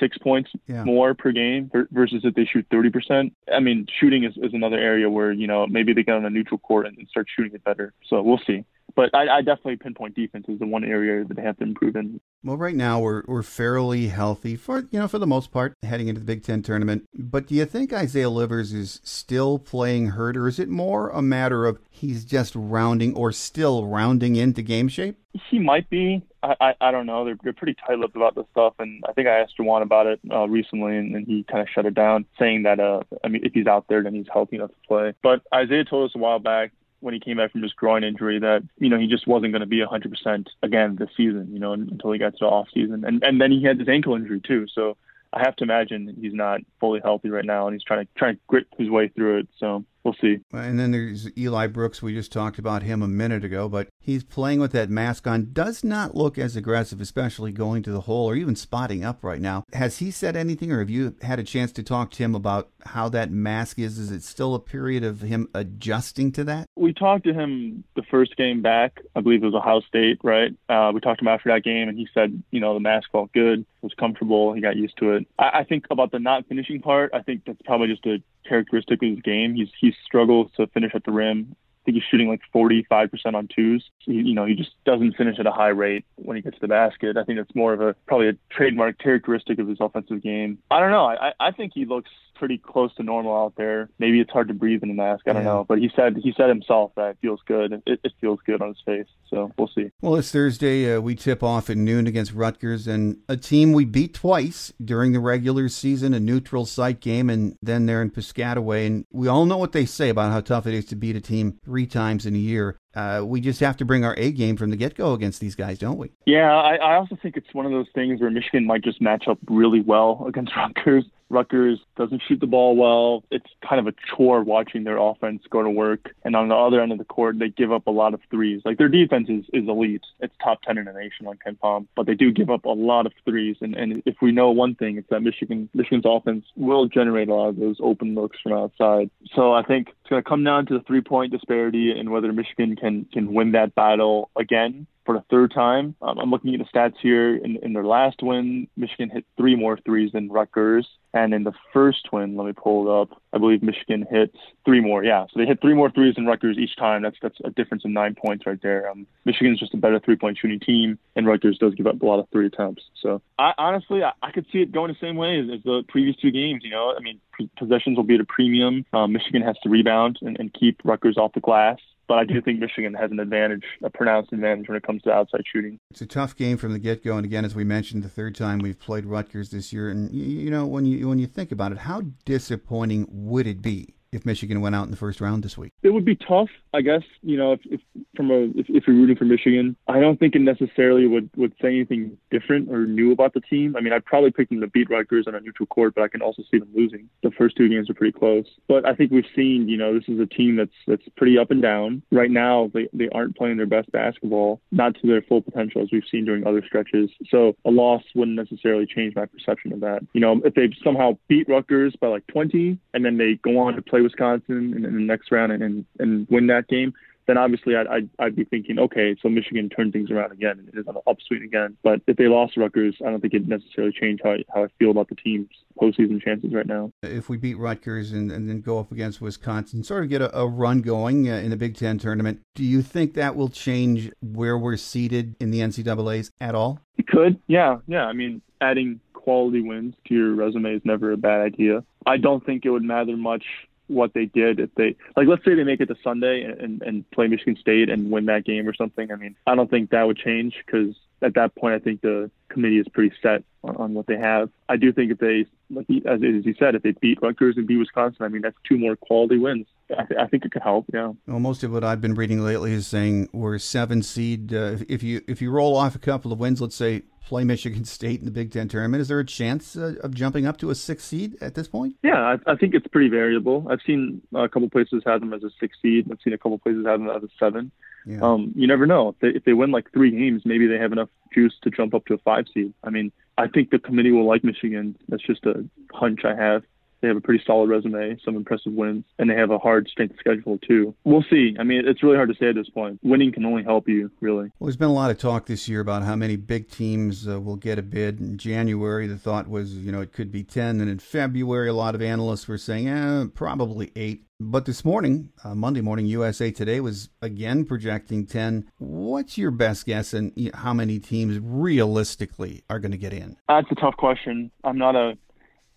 six 0.00 0.18
points 0.18 0.50
yeah. 0.66 0.84
more 0.84 1.14
per 1.14 1.30
game 1.32 1.70
versus 1.92 2.22
if 2.24 2.34
they 2.34 2.44
shoot 2.44 2.68
30%. 2.68 3.32
I 3.52 3.60
mean, 3.60 3.86
shooting 4.00 4.24
is, 4.24 4.36
is 4.36 4.52
another 4.52 4.78
area 4.78 5.08
where, 5.08 5.30
you 5.30 5.46
know, 5.46 5.66
maybe 5.68 5.92
they 5.92 6.02
get 6.02 6.16
on 6.16 6.24
a 6.24 6.30
neutral 6.30 6.58
court 6.58 6.86
and, 6.86 6.98
and 6.98 7.08
start 7.08 7.28
shooting 7.34 7.54
it 7.54 7.62
better. 7.62 7.92
So 8.08 8.20
we'll 8.20 8.40
see 8.44 8.64
but 8.96 9.14
I, 9.14 9.38
I, 9.38 9.42
definitely 9.42 9.76
pinpoint 9.76 10.14
defense 10.14 10.46
as 10.48 10.58
the 10.58 10.66
one 10.66 10.84
area 10.84 11.24
that 11.24 11.34
they 11.34 11.42
have 11.42 11.56
to 11.58 11.64
improve 11.64 11.96
in. 11.96 12.20
Well, 12.42 12.56
right 12.56 12.74
now 12.74 13.00
we're 13.00 13.22
we're 13.26 13.42
fairly 13.42 14.08
healthy 14.08 14.56
for 14.56 14.80
you 14.90 15.00
know 15.00 15.08
for 15.08 15.18
the 15.18 15.26
most 15.26 15.50
part 15.50 15.74
heading 15.82 16.08
into 16.08 16.20
the 16.20 16.26
Big 16.26 16.42
Ten 16.42 16.62
tournament. 16.62 17.06
But 17.14 17.46
do 17.46 17.54
you 17.54 17.64
think 17.64 17.92
Isaiah 17.92 18.30
Livers 18.30 18.72
is 18.72 19.00
still 19.02 19.58
playing 19.58 20.08
hurt, 20.08 20.36
or 20.36 20.46
is 20.48 20.58
it 20.58 20.68
more 20.68 21.10
a 21.10 21.22
matter 21.22 21.66
of 21.66 21.78
he's 21.90 22.24
just 22.24 22.54
rounding 22.54 23.14
or 23.14 23.32
still 23.32 23.86
rounding 23.86 24.36
into 24.36 24.62
game 24.62 24.88
shape? 24.88 25.18
He 25.50 25.58
might 25.58 25.90
be. 25.90 26.22
I, 26.42 26.54
I, 26.60 26.74
I 26.80 26.90
don't 26.92 27.06
know. 27.06 27.24
They're, 27.24 27.38
they're 27.42 27.52
pretty 27.52 27.74
tight-lipped 27.86 28.14
about 28.14 28.36
this 28.36 28.44
stuff, 28.52 28.74
and 28.78 29.02
I 29.08 29.12
think 29.12 29.26
I 29.26 29.40
asked 29.40 29.58
Juwan 29.58 29.82
about 29.82 30.06
it 30.06 30.20
uh, 30.30 30.46
recently, 30.46 30.96
and, 30.96 31.16
and 31.16 31.26
he 31.26 31.44
kind 31.50 31.60
of 31.60 31.68
shut 31.74 31.86
it 31.86 31.94
down, 31.94 32.26
saying 32.38 32.64
that 32.64 32.78
uh, 32.78 33.00
I 33.24 33.28
mean, 33.28 33.44
if 33.44 33.52
he's 33.52 33.66
out 33.66 33.86
there, 33.88 34.02
then 34.02 34.14
he's 34.14 34.26
healthy 34.32 34.56
enough 34.56 34.70
to 34.70 34.86
play. 34.86 35.14
But 35.22 35.40
Isaiah 35.52 35.84
told 35.84 36.10
us 36.10 36.14
a 36.14 36.18
while 36.18 36.38
back 36.38 36.72
when 37.04 37.14
he 37.14 37.20
came 37.20 37.36
back 37.36 37.52
from 37.52 37.62
his 37.62 37.72
groin 37.72 38.02
injury 38.02 38.38
that 38.40 38.62
you 38.78 38.88
know 38.88 38.98
he 38.98 39.06
just 39.06 39.26
wasn't 39.26 39.52
going 39.52 39.60
to 39.60 39.66
be 39.66 39.80
100% 39.80 40.46
again 40.62 40.96
this 40.96 41.10
season. 41.16 41.48
You 41.52 41.58
know 41.58 41.72
until 41.74 42.12
he 42.12 42.18
got 42.18 42.32
to 42.32 42.38
the 42.40 42.46
off 42.46 42.68
season, 42.72 43.04
and 43.04 43.22
and 43.22 43.40
then 43.40 43.52
he 43.52 43.62
had 43.62 43.78
this 43.78 43.88
ankle 43.88 44.14
injury 44.14 44.40
too. 44.40 44.66
So 44.74 44.96
I 45.32 45.40
have 45.40 45.54
to 45.56 45.64
imagine 45.64 46.16
he's 46.20 46.32
not 46.32 46.60
fully 46.80 47.00
healthy 47.02 47.28
right 47.28 47.44
now, 47.44 47.66
and 47.66 47.74
he's 47.74 47.84
trying 47.84 48.06
to 48.06 48.12
trying 48.16 48.36
to 48.36 48.40
grit 48.46 48.66
his 48.78 48.88
way 48.88 49.08
through 49.08 49.40
it. 49.40 49.48
So 49.58 49.84
we'll 50.04 50.16
see. 50.20 50.38
And 50.52 50.78
then 50.78 50.90
there's 50.90 51.28
Eli 51.36 51.66
Brooks. 51.66 52.02
We 52.02 52.14
just 52.14 52.32
talked 52.32 52.58
about 52.58 52.82
him 52.82 53.02
a 53.02 53.08
minute 53.08 53.44
ago, 53.44 53.68
but 53.68 53.88
he's 54.00 54.22
playing 54.22 54.60
with 54.60 54.72
that 54.72 54.90
mask 54.90 55.26
on. 55.26 55.50
Does 55.52 55.82
not 55.82 56.14
look 56.14 56.38
as 56.38 56.56
aggressive, 56.56 57.00
especially 57.00 57.52
going 57.52 57.82
to 57.84 57.92
the 57.92 58.02
hole 58.02 58.26
or 58.26 58.36
even 58.36 58.56
spotting 58.56 59.04
up 59.04 59.24
right 59.24 59.40
now. 59.40 59.64
Has 59.72 59.98
he 59.98 60.10
said 60.10 60.36
anything, 60.36 60.70
or 60.70 60.78
have 60.78 60.90
you 60.90 61.16
had 61.22 61.38
a 61.38 61.44
chance 61.44 61.72
to 61.72 61.82
talk 61.82 62.10
to 62.12 62.22
him 62.22 62.34
about 62.34 62.70
how 62.86 63.08
that 63.08 63.30
mask 63.30 63.78
is? 63.78 63.98
Is 63.98 64.10
it 64.10 64.22
still 64.22 64.54
a 64.54 64.60
period 64.60 65.04
of 65.04 65.22
him 65.22 65.48
adjusting 65.54 66.32
to 66.32 66.44
that? 66.44 66.68
We 66.76 66.92
talked 66.92 67.24
to 67.24 67.32
him 67.32 67.84
the 67.96 68.02
first 68.02 68.36
game 68.36 68.62
back. 68.62 69.00
I 69.16 69.20
believe 69.20 69.42
it 69.42 69.46
was 69.46 69.54
Ohio 69.54 69.80
State, 69.80 70.18
right? 70.22 70.52
Uh, 70.68 70.92
we 70.94 71.00
talked 71.00 71.20
to 71.20 71.24
him 71.24 71.28
after 71.28 71.50
that 71.50 71.64
game, 71.64 71.88
and 71.88 71.98
he 71.98 72.08
said, 72.12 72.42
you 72.50 72.60
know, 72.60 72.74
the 72.74 72.80
mask 72.80 73.10
felt 73.10 73.32
good, 73.32 73.64
was 73.84 73.94
comfortable, 73.94 74.52
he 74.52 74.60
got 74.60 74.76
used 74.76 74.96
to 74.98 75.12
it. 75.12 75.26
I, 75.38 75.60
I 75.60 75.64
think 75.64 75.86
about 75.90 76.10
the 76.10 76.18
not 76.18 76.46
finishing 76.48 76.80
part. 76.80 77.10
I 77.14 77.22
think 77.22 77.42
that's 77.46 77.62
probably 77.64 77.88
just 77.88 78.04
a 78.06 78.22
characteristic 78.48 79.02
of 79.02 79.08
his 79.08 79.20
game. 79.20 79.54
He's 79.54 79.68
he 79.80 79.94
struggles 80.04 80.50
to 80.56 80.66
finish 80.68 80.92
at 80.94 81.04
the 81.04 81.12
rim. 81.12 81.54
I 81.54 81.84
think 81.84 81.96
he's 81.96 82.04
shooting 82.10 82.28
like 82.28 82.40
45% 82.54 83.10
on 83.34 83.46
twos. 83.54 83.84
He, 83.98 84.14
you 84.14 84.34
know, 84.34 84.46
he 84.46 84.54
just 84.54 84.70
doesn't 84.86 85.16
finish 85.16 85.38
at 85.38 85.46
a 85.46 85.50
high 85.50 85.68
rate 85.68 86.06
when 86.16 86.34
he 86.34 86.42
gets 86.42 86.56
to 86.56 86.62
the 86.62 86.68
basket. 86.68 87.18
I 87.18 87.24
think 87.24 87.38
that's 87.38 87.54
more 87.54 87.74
of 87.74 87.82
a 87.82 87.94
probably 88.06 88.30
a 88.30 88.32
trademark 88.50 88.98
characteristic 88.98 89.58
of 89.58 89.68
his 89.68 89.76
offensive 89.80 90.22
game. 90.22 90.58
I 90.70 90.80
don't 90.80 90.92
know. 90.92 91.04
I, 91.04 91.32
I 91.38 91.50
think 91.50 91.72
he 91.74 91.84
looks 91.84 92.10
pretty 92.34 92.58
close 92.58 92.94
to 92.96 93.02
normal 93.02 93.36
out 93.36 93.54
there. 93.56 93.88
Maybe 93.98 94.20
it's 94.20 94.30
hard 94.30 94.48
to 94.48 94.54
breathe 94.54 94.82
in 94.82 94.90
a 94.90 94.94
mask. 94.94 95.26
I 95.26 95.32
don't 95.32 95.42
yeah. 95.42 95.48
know, 95.48 95.64
but 95.68 95.78
he 95.78 95.90
said 95.94 96.16
he 96.16 96.32
said 96.36 96.48
himself 96.48 96.92
that 96.96 97.10
it 97.10 97.18
feels 97.20 97.40
good. 97.46 97.82
It, 97.86 98.00
it 98.02 98.12
feels 98.20 98.40
good 98.46 98.60
on 98.62 98.68
his 98.68 98.82
face. 98.84 99.06
So 99.28 99.52
we'll 99.56 99.70
see. 99.74 99.90
Well, 100.00 100.16
it's 100.16 100.30
Thursday. 100.30 100.94
Uh, 100.94 101.00
we 101.00 101.14
tip 101.14 101.42
off 101.42 101.70
at 101.70 101.76
noon 101.76 102.06
against 102.06 102.32
Rutgers, 102.32 102.86
and 102.86 103.18
a 103.28 103.36
team 103.36 103.72
we 103.72 103.84
beat 103.84 104.14
twice 104.14 104.72
during 104.82 105.12
the 105.12 105.20
regular 105.20 105.68
season, 105.68 106.14
a 106.14 106.20
neutral 106.20 106.66
site 106.66 107.00
game, 107.00 107.30
and 107.30 107.56
then 107.62 107.86
they're 107.86 108.02
in 108.02 108.10
Piscataway. 108.10 108.86
And 108.86 109.06
we 109.12 109.28
all 109.28 109.46
know 109.46 109.58
what 109.58 109.72
they 109.72 109.86
say 109.86 110.08
about 110.08 110.32
how 110.32 110.40
tough 110.40 110.66
it 110.66 110.74
is 110.74 110.84
to 110.86 110.96
beat 110.96 111.16
a 111.16 111.20
team 111.20 111.58
three 111.64 111.86
times 111.86 112.26
in 112.26 112.34
a 112.34 112.38
year 112.38 112.78
uh, 112.94 113.22
we 113.24 113.40
just 113.40 113.60
have 113.60 113.76
to 113.78 113.84
bring 113.84 114.04
our 114.04 114.14
A 114.16 114.32
game 114.32 114.56
from 114.56 114.70
the 114.70 114.76
get 114.76 114.94
go 114.94 115.12
against 115.12 115.40
these 115.40 115.54
guys, 115.54 115.78
don't 115.78 115.98
we? 115.98 116.12
Yeah, 116.26 116.54
I, 116.54 116.76
I 116.76 116.94
also 116.96 117.16
think 117.20 117.36
it's 117.36 117.52
one 117.52 117.66
of 117.66 117.72
those 117.72 117.88
things 117.94 118.20
where 118.20 118.30
Michigan 118.30 118.66
might 118.66 118.82
just 118.82 119.00
match 119.00 119.28
up 119.28 119.38
really 119.48 119.80
well 119.80 120.24
against 120.26 120.52
Rutgers. 120.56 121.04
Rutgers 121.30 121.80
doesn't 121.96 122.22
shoot 122.28 122.40
the 122.40 122.46
ball 122.46 122.76
well. 122.76 123.24
It's 123.30 123.48
kind 123.66 123.80
of 123.80 123.92
a 123.92 123.96
chore 124.14 124.42
watching 124.42 124.84
their 124.84 124.98
offense 124.98 125.42
go 125.50 125.62
to 125.62 125.70
work. 125.70 126.14
And 126.22 126.36
on 126.36 126.48
the 126.48 126.54
other 126.54 126.80
end 126.80 126.92
of 126.92 126.98
the 126.98 127.04
court, 127.04 127.38
they 127.38 127.48
give 127.48 127.72
up 127.72 127.86
a 127.86 127.90
lot 127.90 128.14
of 128.14 128.20
threes. 128.30 128.62
Like 128.64 128.78
their 128.78 128.88
defense 128.88 129.28
is, 129.28 129.44
is 129.52 129.68
elite. 129.68 130.04
It's 130.20 130.34
top 130.42 130.62
10 130.62 130.78
in 130.78 130.84
the 130.84 130.92
nation 130.92 131.26
on 131.26 131.38
KenPom, 131.44 131.86
but 131.96 132.06
they 132.06 132.14
do 132.14 132.30
give 132.30 132.50
up 132.50 132.64
a 132.64 132.70
lot 132.70 133.06
of 133.06 133.12
threes. 133.24 133.56
And, 133.60 133.74
and 133.74 134.02
if 134.06 134.16
we 134.20 134.32
know 134.32 134.50
one 134.50 134.74
thing, 134.74 134.98
it's 134.98 135.08
that 135.10 135.20
Michigan 135.20 135.68
Michigan's 135.74 136.04
offense 136.06 136.44
will 136.56 136.86
generate 136.86 137.28
a 137.28 137.34
lot 137.34 137.48
of 137.48 137.56
those 137.56 137.76
open 137.80 138.14
looks 138.14 138.38
from 138.42 138.52
outside. 138.52 139.10
So 139.34 139.52
I 139.54 139.62
think 139.62 139.88
it's 139.88 140.10
going 140.10 140.22
to 140.22 140.28
come 140.28 140.44
down 140.44 140.66
to 140.66 140.74
the 140.74 140.84
three 140.84 141.00
point 141.00 141.32
disparity 141.32 141.98
and 141.98 142.10
whether 142.10 142.32
Michigan 142.32 142.76
can 142.76 142.83
can 142.84 143.06
can 143.12 143.32
win 143.32 143.52
that 143.52 143.74
battle 143.74 144.30
again 144.36 144.86
for 145.06 145.14
the 145.14 145.24
third 145.30 145.52
time. 145.52 145.94
Um, 146.02 146.18
I'm 146.18 146.30
looking 146.30 146.54
at 146.54 146.60
the 146.60 146.78
stats 146.78 146.96
here. 147.00 147.36
In, 147.36 147.56
in 147.62 147.72
their 147.72 147.84
last 147.84 148.22
win, 148.22 148.68
Michigan 148.76 149.10
hit 149.10 149.24
three 149.36 149.56
more 149.56 149.78
threes 149.84 150.12
than 150.12 150.28
Rutgers. 150.28 150.86
And 151.14 151.32
in 151.32 151.44
the 151.44 151.52
first 151.72 152.12
win, 152.12 152.36
let 152.36 152.44
me 152.44 152.52
pull 152.52 152.88
it 152.88 153.02
up. 153.02 153.22
I 153.32 153.38
believe 153.38 153.62
Michigan 153.62 154.04
hit 154.10 154.34
three 154.64 154.80
more. 154.80 155.04
Yeah, 155.04 155.26
so 155.32 155.38
they 155.38 155.46
hit 155.46 155.60
three 155.60 155.72
more 155.72 155.88
threes 155.88 156.16
than 156.16 156.26
Rutgers 156.26 156.58
each 156.58 156.76
time. 156.76 157.02
That's 157.02 157.16
that's 157.22 157.38
a 157.44 157.50
difference 157.50 157.84
of 157.84 157.92
nine 157.92 158.16
points 158.16 158.44
right 158.46 158.60
there. 158.60 158.90
Um, 158.90 159.06
Michigan's 159.24 159.60
just 159.60 159.72
a 159.74 159.76
better 159.76 160.00
three-point 160.00 160.38
shooting 160.42 160.58
team, 160.58 160.98
and 161.14 161.26
Rutgers 161.26 161.56
does 161.58 161.74
give 161.76 161.86
up 161.86 162.02
a 162.02 162.04
lot 162.04 162.18
of 162.18 162.28
three 162.32 162.46
attempts. 162.46 162.82
So 163.00 163.22
I, 163.38 163.52
honestly, 163.56 164.02
I, 164.02 164.10
I 164.22 164.32
could 164.32 164.46
see 164.52 164.58
it 164.58 164.72
going 164.72 164.90
the 164.90 164.98
same 165.00 165.14
way 165.14 165.38
as, 165.38 165.46
as 165.54 165.62
the 165.62 165.84
previous 165.88 166.16
two 166.16 166.32
games. 166.32 166.62
You 166.64 166.70
know, 166.70 166.92
I 166.96 167.00
mean, 167.00 167.20
possessions 167.56 167.96
will 167.96 168.04
be 168.04 168.16
at 168.16 168.20
a 168.20 168.24
premium. 168.24 168.84
Um, 168.92 169.12
Michigan 169.12 169.42
has 169.42 169.56
to 169.62 169.68
rebound 169.68 170.18
and, 170.20 170.36
and 170.40 170.52
keep 170.52 170.80
Rutgers 170.84 171.16
off 171.16 171.32
the 171.32 171.40
glass 171.40 171.78
but 172.06 172.18
I 172.18 172.24
do 172.24 172.40
think 172.40 172.60
Michigan 172.60 172.94
has 172.94 173.10
an 173.10 173.20
advantage, 173.20 173.64
a 173.82 173.90
pronounced 173.90 174.32
advantage 174.32 174.68
when 174.68 174.76
it 174.76 174.82
comes 174.82 175.02
to 175.02 175.12
outside 175.12 175.42
shooting. 175.50 175.78
It's 175.90 176.00
a 176.00 176.06
tough 176.06 176.36
game 176.36 176.56
from 176.56 176.72
the 176.72 176.78
get-go, 176.78 177.16
and 177.16 177.24
again, 177.24 177.44
as 177.44 177.54
we 177.54 177.64
mentioned, 177.64 178.02
the 178.02 178.08
third 178.08 178.34
time 178.34 178.58
we've 178.58 178.78
played 178.78 179.06
Rutgers 179.06 179.50
this 179.50 179.72
year, 179.72 179.88
and 179.88 180.12
you, 180.12 180.24
you 180.24 180.50
know 180.50 180.66
when 180.66 180.84
you 180.86 181.03
when 181.08 181.18
you 181.18 181.26
think 181.26 181.52
about 181.52 181.72
it, 181.72 181.78
how 181.78 182.02
disappointing 182.24 183.06
would 183.10 183.46
it 183.46 183.62
be 183.62 183.94
if 184.14 184.24
Michigan 184.24 184.60
went 184.60 184.74
out 184.74 184.84
in 184.84 184.90
the 184.90 184.96
first 184.96 185.20
round 185.20 185.42
this 185.42 185.58
week? 185.58 185.72
It 185.82 185.90
would 185.90 186.04
be 186.04 186.16
tough, 186.16 186.48
I 186.72 186.80
guess. 186.80 187.02
You 187.22 187.36
know, 187.36 187.52
if, 187.52 187.60
if 187.64 187.80
from 188.16 188.30
a 188.30 188.44
if, 188.54 188.66
if 188.68 188.86
you're 188.86 188.96
rooting 188.96 189.16
for 189.16 189.24
Michigan, 189.24 189.76
I 189.88 190.00
don't 190.00 190.18
think 190.18 190.34
it 190.34 190.40
necessarily 190.40 191.06
would 191.06 191.30
would 191.36 191.52
say 191.60 191.68
anything 191.68 192.16
different 192.30 192.70
or 192.70 192.86
new 192.86 193.12
about 193.12 193.34
the 193.34 193.40
team. 193.40 193.76
I 193.76 193.80
mean, 193.80 193.92
I'd 193.92 194.04
probably 194.04 194.30
pick 194.30 194.48
them 194.48 194.60
to 194.60 194.66
beat 194.68 194.90
Rutgers 194.90 195.26
on 195.26 195.34
a 195.34 195.40
neutral 195.40 195.66
court, 195.66 195.94
but 195.94 196.02
I 196.02 196.08
can 196.08 196.22
also 196.22 196.42
see 196.50 196.58
them 196.58 196.70
losing. 196.74 197.08
The 197.22 197.30
first 197.30 197.56
two 197.56 197.68
games 197.68 197.90
are 197.90 197.94
pretty 197.94 198.16
close, 198.16 198.46
but 198.68 198.86
I 198.86 198.94
think 198.94 199.10
we've 199.10 199.24
seen, 199.34 199.68
you 199.68 199.76
know, 199.76 199.94
this 199.94 200.08
is 200.08 200.20
a 200.20 200.26
team 200.26 200.56
that's 200.56 200.70
that's 200.86 201.02
pretty 201.16 201.38
up 201.38 201.50
and 201.50 201.62
down. 201.62 202.02
Right 202.10 202.30
now, 202.30 202.70
they 202.72 202.88
they 202.92 203.08
aren't 203.10 203.36
playing 203.36 203.56
their 203.56 203.66
best 203.66 203.90
basketball, 203.92 204.60
not 204.70 204.94
to 205.00 205.06
their 205.06 205.22
full 205.22 205.42
potential 205.42 205.82
as 205.82 205.88
we've 205.92 206.04
seen 206.10 206.24
during 206.24 206.46
other 206.46 206.62
stretches. 206.64 207.10
So 207.28 207.56
a 207.64 207.70
loss 207.70 208.02
wouldn't 208.14 208.36
necessarily 208.36 208.86
change 208.86 209.14
my 209.14 209.26
perception 209.26 209.72
of 209.72 209.80
that. 209.80 210.02
You 210.12 210.20
know, 210.20 210.40
if 210.44 210.54
they 210.54 210.70
somehow 210.82 211.18
beat 211.28 211.48
Rutgers 211.48 211.94
by 212.00 212.08
like 212.08 212.26
20 212.28 212.78
and 212.92 213.04
then 213.04 213.18
they 213.18 213.34
go 213.42 213.58
on 213.58 213.74
to 213.74 213.82
play 213.82 214.00
Wisconsin 214.04 214.74
in, 214.76 214.84
in 214.84 214.94
the 214.94 215.00
next 215.00 215.32
round 215.32 215.52
and, 215.52 215.84
and, 215.98 216.26
win 216.30 216.46
that 216.46 216.68
game, 216.68 216.92
then 217.26 217.38
obviously 217.38 217.74
I'd, 217.74 217.86
I'd, 217.86 218.08
I'd, 218.18 218.36
be 218.36 218.44
thinking, 218.44 218.78
okay, 218.78 219.16
so 219.20 219.28
Michigan 219.28 219.68
turned 219.68 219.92
things 219.92 220.10
around 220.10 220.32
again 220.32 220.58
and 220.58 220.68
it 220.68 220.78
is 220.78 220.86
on 220.86 220.96
an 220.96 221.02
upswing 221.06 221.42
again. 221.42 221.76
But 221.82 222.00
if 222.06 222.16
they 222.16 222.26
lost 222.26 222.56
Rutgers, 222.56 222.96
I 223.04 223.10
don't 223.10 223.20
think 223.20 223.34
it 223.34 223.48
necessarily 223.48 223.92
changed 223.98 224.22
how 224.24 224.32
I, 224.32 224.44
how 224.54 224.64
I 224.64 224.66
feel 224.78 224.90
about 224.90 225.08
the 225.08 225.14
team's 225.14 225.48
postseason 225.80 226.22
chances 226.22 226.52
right 226.52 226.66
now. 226.66 226.90
If 227.02 227.28
we 227.28 227.36
beat 227.36 227.58
Rutgers 227.58 228.12
and, 228.12 228.30
and 228.30 228.48
then 228.48 228.60
go 228.60 228.78
up 228.78 228.92
against 228.92 229.20
Wisconsin, 229.20 229.82
sort 229.82 230.04
of 230.04 230.10
get 230.10 230.22
a, 230.22 230.36
a 230.36 230.46
run 230.46 230.82
going 230.82 231.28
uh, 231.30 231.36
in 231.36 231.50
the 231.50 231.56
Big 231.56 231.76
Ten 231.76 231.98
tournament, 231.98 232.40
do 232.54 232.64
you 232.64 232.82
think 232.82 233.14
that 233.14 233.36
will 233.36 233.48
change 233.48 234.10
where 234.20 234.58
we're 234.58 234.76
seated 234.76 235.34
in 235.40 235.50
the 235.50 235.60
NCAA's 235.60 236.30
at 236.40 236.54
all? 236.54 236.80
It 236.98 237.06
could, 237.06 237.40
yeah, 237.46 237.78
yeah. 237.86 238.04
I 238.04 238.12
mean, 238.12 238.42
adding 238.60 239.00
quality 239.24 239.62
wins 239.62 239.94
to 240.06 240.14
your 240.14 240.34
resume 240.34 240.74
is 240.74 240.82
never 240.84 241.12
a 241.12 241.16
bad 241.16 241.40
idea. 241.40 241.82
I 242.06 242.18
don't 242.18 242.44
think 242.44 242.66
it 242.66 242.70
would 242.70 242.82
matter 242.82 243.16
much 243.16 243.44
what 243.86 244.14
they 244.14 244.24
did 244.24 244.60
if 244.60 244.74
they 244.76 244.96
like 245.16 245.26
let's 245.26 245.44
say 245.44 245.54
they 245.54 245.64
make 245.64 245.80
it 245.80 245.86
to 245.86 245.96
Sunday 246.02 246.42
and, 246.42 246.82
and 246.82 247.08
play 247.10 247.26
Michigan 247.26 247.56
State 247.56 247.90
and 247.90 248.10
win 248.10 248.26
that 248.26 248.44
game 248.44 248.68
or 248.68 248.74
something. 248.74 249.12
I 249.12 249.16
mean, 249.16 249.36
I 249.46 249.54
don't 249.54 249.70
think 249.70 249.90
that 249.90 250.06
would 250.06 250.16
change 250.16 250.54
because 250.64 250.94
at 251.24 251.34
that 251.34 251.54
point 251.56 251.74
I 251.74 251.78
think 251.78 252.02
the 252.02 252.30
committee 252.48 252.78
is 252.78 252.86
pretty 252.92 253.14
set 253.22 253.42
on, 253.62 253.76
on 253.76 253.94
what 253.94 254.06
they 254.06 254.16
have. 254.16 254.50
I 254.68 254.76
do 254.76 254.92
think 254.92 255.10
if 255.10 255.18
they, 255.18 255.46
like 255.70 255.86
he, 255.88 256.02
as, 256.06 256.20
as 256.22 256.44
you 256.44 256.54
said, 256.58 256.74
if 256.74 256.82
they 256.82 256.92
beat 256.92 257.18
Rutgers 257.22 257.56
and 257.56 257.66
beat 257.66 257.78
Wisconsin, 257.78 258.24
I 258.24 258.28
mean 258.28 258.42
that's 258.42 258.56
two 258.68 258.78
more 258.78 258.96
quality 258.96 259.38
wins. 259.38 259.66
I, 259.90 260.04
th- 260.04 260.20
I 260.20 260.26
think 260.26 260.44
it 260.44 260.52
could 260.52 260.62
help. 260.62 260.86
Yeah. 260.92 261.12
Well, 261.26 261.40
most 261.40 261.62
of 261.62 261.72
what 261.72 261.84
I've 261.84 262.00
been 262.00 262.14
reading 262.14 262.40
lately 262.40 262.72
is 262.72 262.86
saying 262.86 263.28
we're 263.32 263.58
seven 263.58 264.02
seed. 264.02 264.52
Uh, 264.54 264.76
if, 264.88 265.02
you 265.02 265.22
if 265.28 265.42
you 265.42 265.50
roll 265.50 265.76
off 265.76 265.94
a 265.94 265.98
couple 265.98 266.32
of 266.32 266.38
wins, 266.38 266.60
let's 266.60 266.76
say 266.76 267.02
play 267.26 267.44
Michigan 267.44 267.84
State 267.84 268.20
in 268.20 268.26
the 268.26 268.30
Big 268.30 268.52
Ten 268.52 268.68
tournament. 268.68 269.00
Is 269.00 269.08
there 269.08 269.20
a 269.20 269.26
chance 269.26 269.76
uh, 269.76 269.94
of 270.02 270.14
jumping 270.14 270.46
up 270.46 270.56
to 270.58 270.70
a 270.70 270.74
six 270.74 271.04
seed 271.04 271.36
at 271.40 271.54
this 271.54 271.68
point? 271.68 271.96
Yeah, 272.02 272.36
I, 272.46 272.52
I, 272.52 272.56
think 272.56 272.74
it's 272.74 272.86
pretty 272.86 273.08
variable. 273.08 273.66
I've 273.70 273.80
seen 273.86 274.22
a 274.34 274.48
couple 274.48 274.68
places 274.70 275.02
have 275.06 275.20
them 275.20 275.32
as 275.32 275.42
a 275.42 275.50
six 275.60 275.76
seed. 275.82 276.08
I've 276.10 276.18
seen 276.22 276.32
a 276.32 276.38
couple 276.38 276.58
places 276.58 276.86
have 276.86 277.00
them 277.00 277.10
as 277.10 277.22
a 277.22 277.28
seven. 277.38 277.72
Yeah. 278.06 278.20
Um, 278.20 278.52
you 278.54 278.66
never 278.66 278.86
know. 278.86 279.10
If 279.10 279.18
they, 279.20 279.28
if 279.28 279.44
they 279.44 279.52
win 279.52 279.70
like 279.70 279.90
three 279.92 280.10
games, 280.10 280.42
maybe 280.44 280.66
they 280.66 280.78
have 280.78 280.92
enough 280.92 281.08
juice 281.32 281.54
to 281.62 281.70
jump 281.70 281.94
up 281.94 282.06
to 282.06 282.14
a 282.14 282.18
five 282.18 282.46
seed. 282.52 282.72
I 282.82 282.90
mean, 282.90 283.12
I 283.38 283.48
think 283.48 283.70
the 283.70 283.78
committee 283.78 284.12
will 284.12 284.26
like 284.26 284.44
Michigan. 284.44 284.96
That's 285.08 285.22
just 285.22 285.44
a 285.46 285.64
hunch 285.92 286.24
I 286.24 286.34
have. 286.34 286.62
They 287.04 287.08
have 287.08 287.18
a 287.18 287.20
pretty 287.20 287.44
solid 287.46 287.68
resume, 287.68 288.16
some 288.24 288.34
impressive 288.34 288.72
wins, 288.72 289.04
and 289.18 289.28
they 289.28 289.34
have 289.34 289.50
a 289.50 289.58
hard 289.58 289.88
strength 289.88 290.14
schedule 290.18 290.56
too. 290.56 290.94
We'll 291.04 291.22
see. 291.28 291.54
I 291.60 291.62
mean, 291.62 291.82
it's 291.86 292.02
really 292.02 292.16
hard 292.16 292.30
to 292.30 292.34
say 292.34 292.48
at 292.48 292.54
this 292.54 292.70
point. 292.70 292.98
Winning 293.02 293.30
can 293.30 293.44
only 293.44 293.62
help 293.62 293.90
you, 293.90 294.10
really. 294.22 294.50
Well, 294.58 294.68
there's 294.68 294.78
been 294.78 294.88
a 294.88 294.94
lot 294.94 295.10
of 295.10 295.18
talk 295.18 295.44
this 295.44 295.68
year 295.68 295.80
about 295.80 296.02
how 296.02 296.16
many 296.16 296.36
big 296.36 296.70
teams 296.70 297.28
uh, 297.28 297.38
will 297.38 297.56
get 297.56 297.78
a 297.78 297.82
bid. 297.82 298.20
In 298.20 298.38
January, 298.38 299.06
the 299.06 299.18
thought 299.18 299.48
was, 299.48 299.74
you 299.74 299.92
know, 299.92 300.00
it 300.00 300.14
could 300.14 300.32
be 300.32 300.44
10. 300.44 300.80
And 300.80 300.88
in 300.88 300.98
February, 300.98 301.68
a 301.68 301.74
lot 301.74 301.94
of 301.94 302.00
analysts 302.00 302.48
were 302.48 302.56
saying, 302.56 302.88
eh, 302.88 303.26
probably 303.34 303.92
eight. 303.96 304.24
But 304.40 304.64
this 304.64 304.82
morning, 304.82 305.30
uh, 305.44 305.54
Monday 305.54 305.82
morning, 305.82 306.06
USA 306.06 306.50
Today 306.50 306.80
was 306.80 307.10
again 307.20 307.64
projecting 307.64 308.26
10. 308.26 308.70
What's 308.78 309.36
your 309.36 309.50
best 309.50 309.86
guess 309.86 310.12
and 310.14 310.32
how 310.54 310.72
many 310.72 310.98
teams 310.98 311.38
realistically 311.38 312.64
are 312.68 312.78
going 312.78 312.92
to 312.92 312.98
get 312.98 313.12
in? 313.12 313.36
That's 313.46 313.70
a 313.70 313.74
tough 313.74 313.96
question. 313.96 314.50
I'm 314.64 314.76
not 314.76 314.96
a 314.96 315.16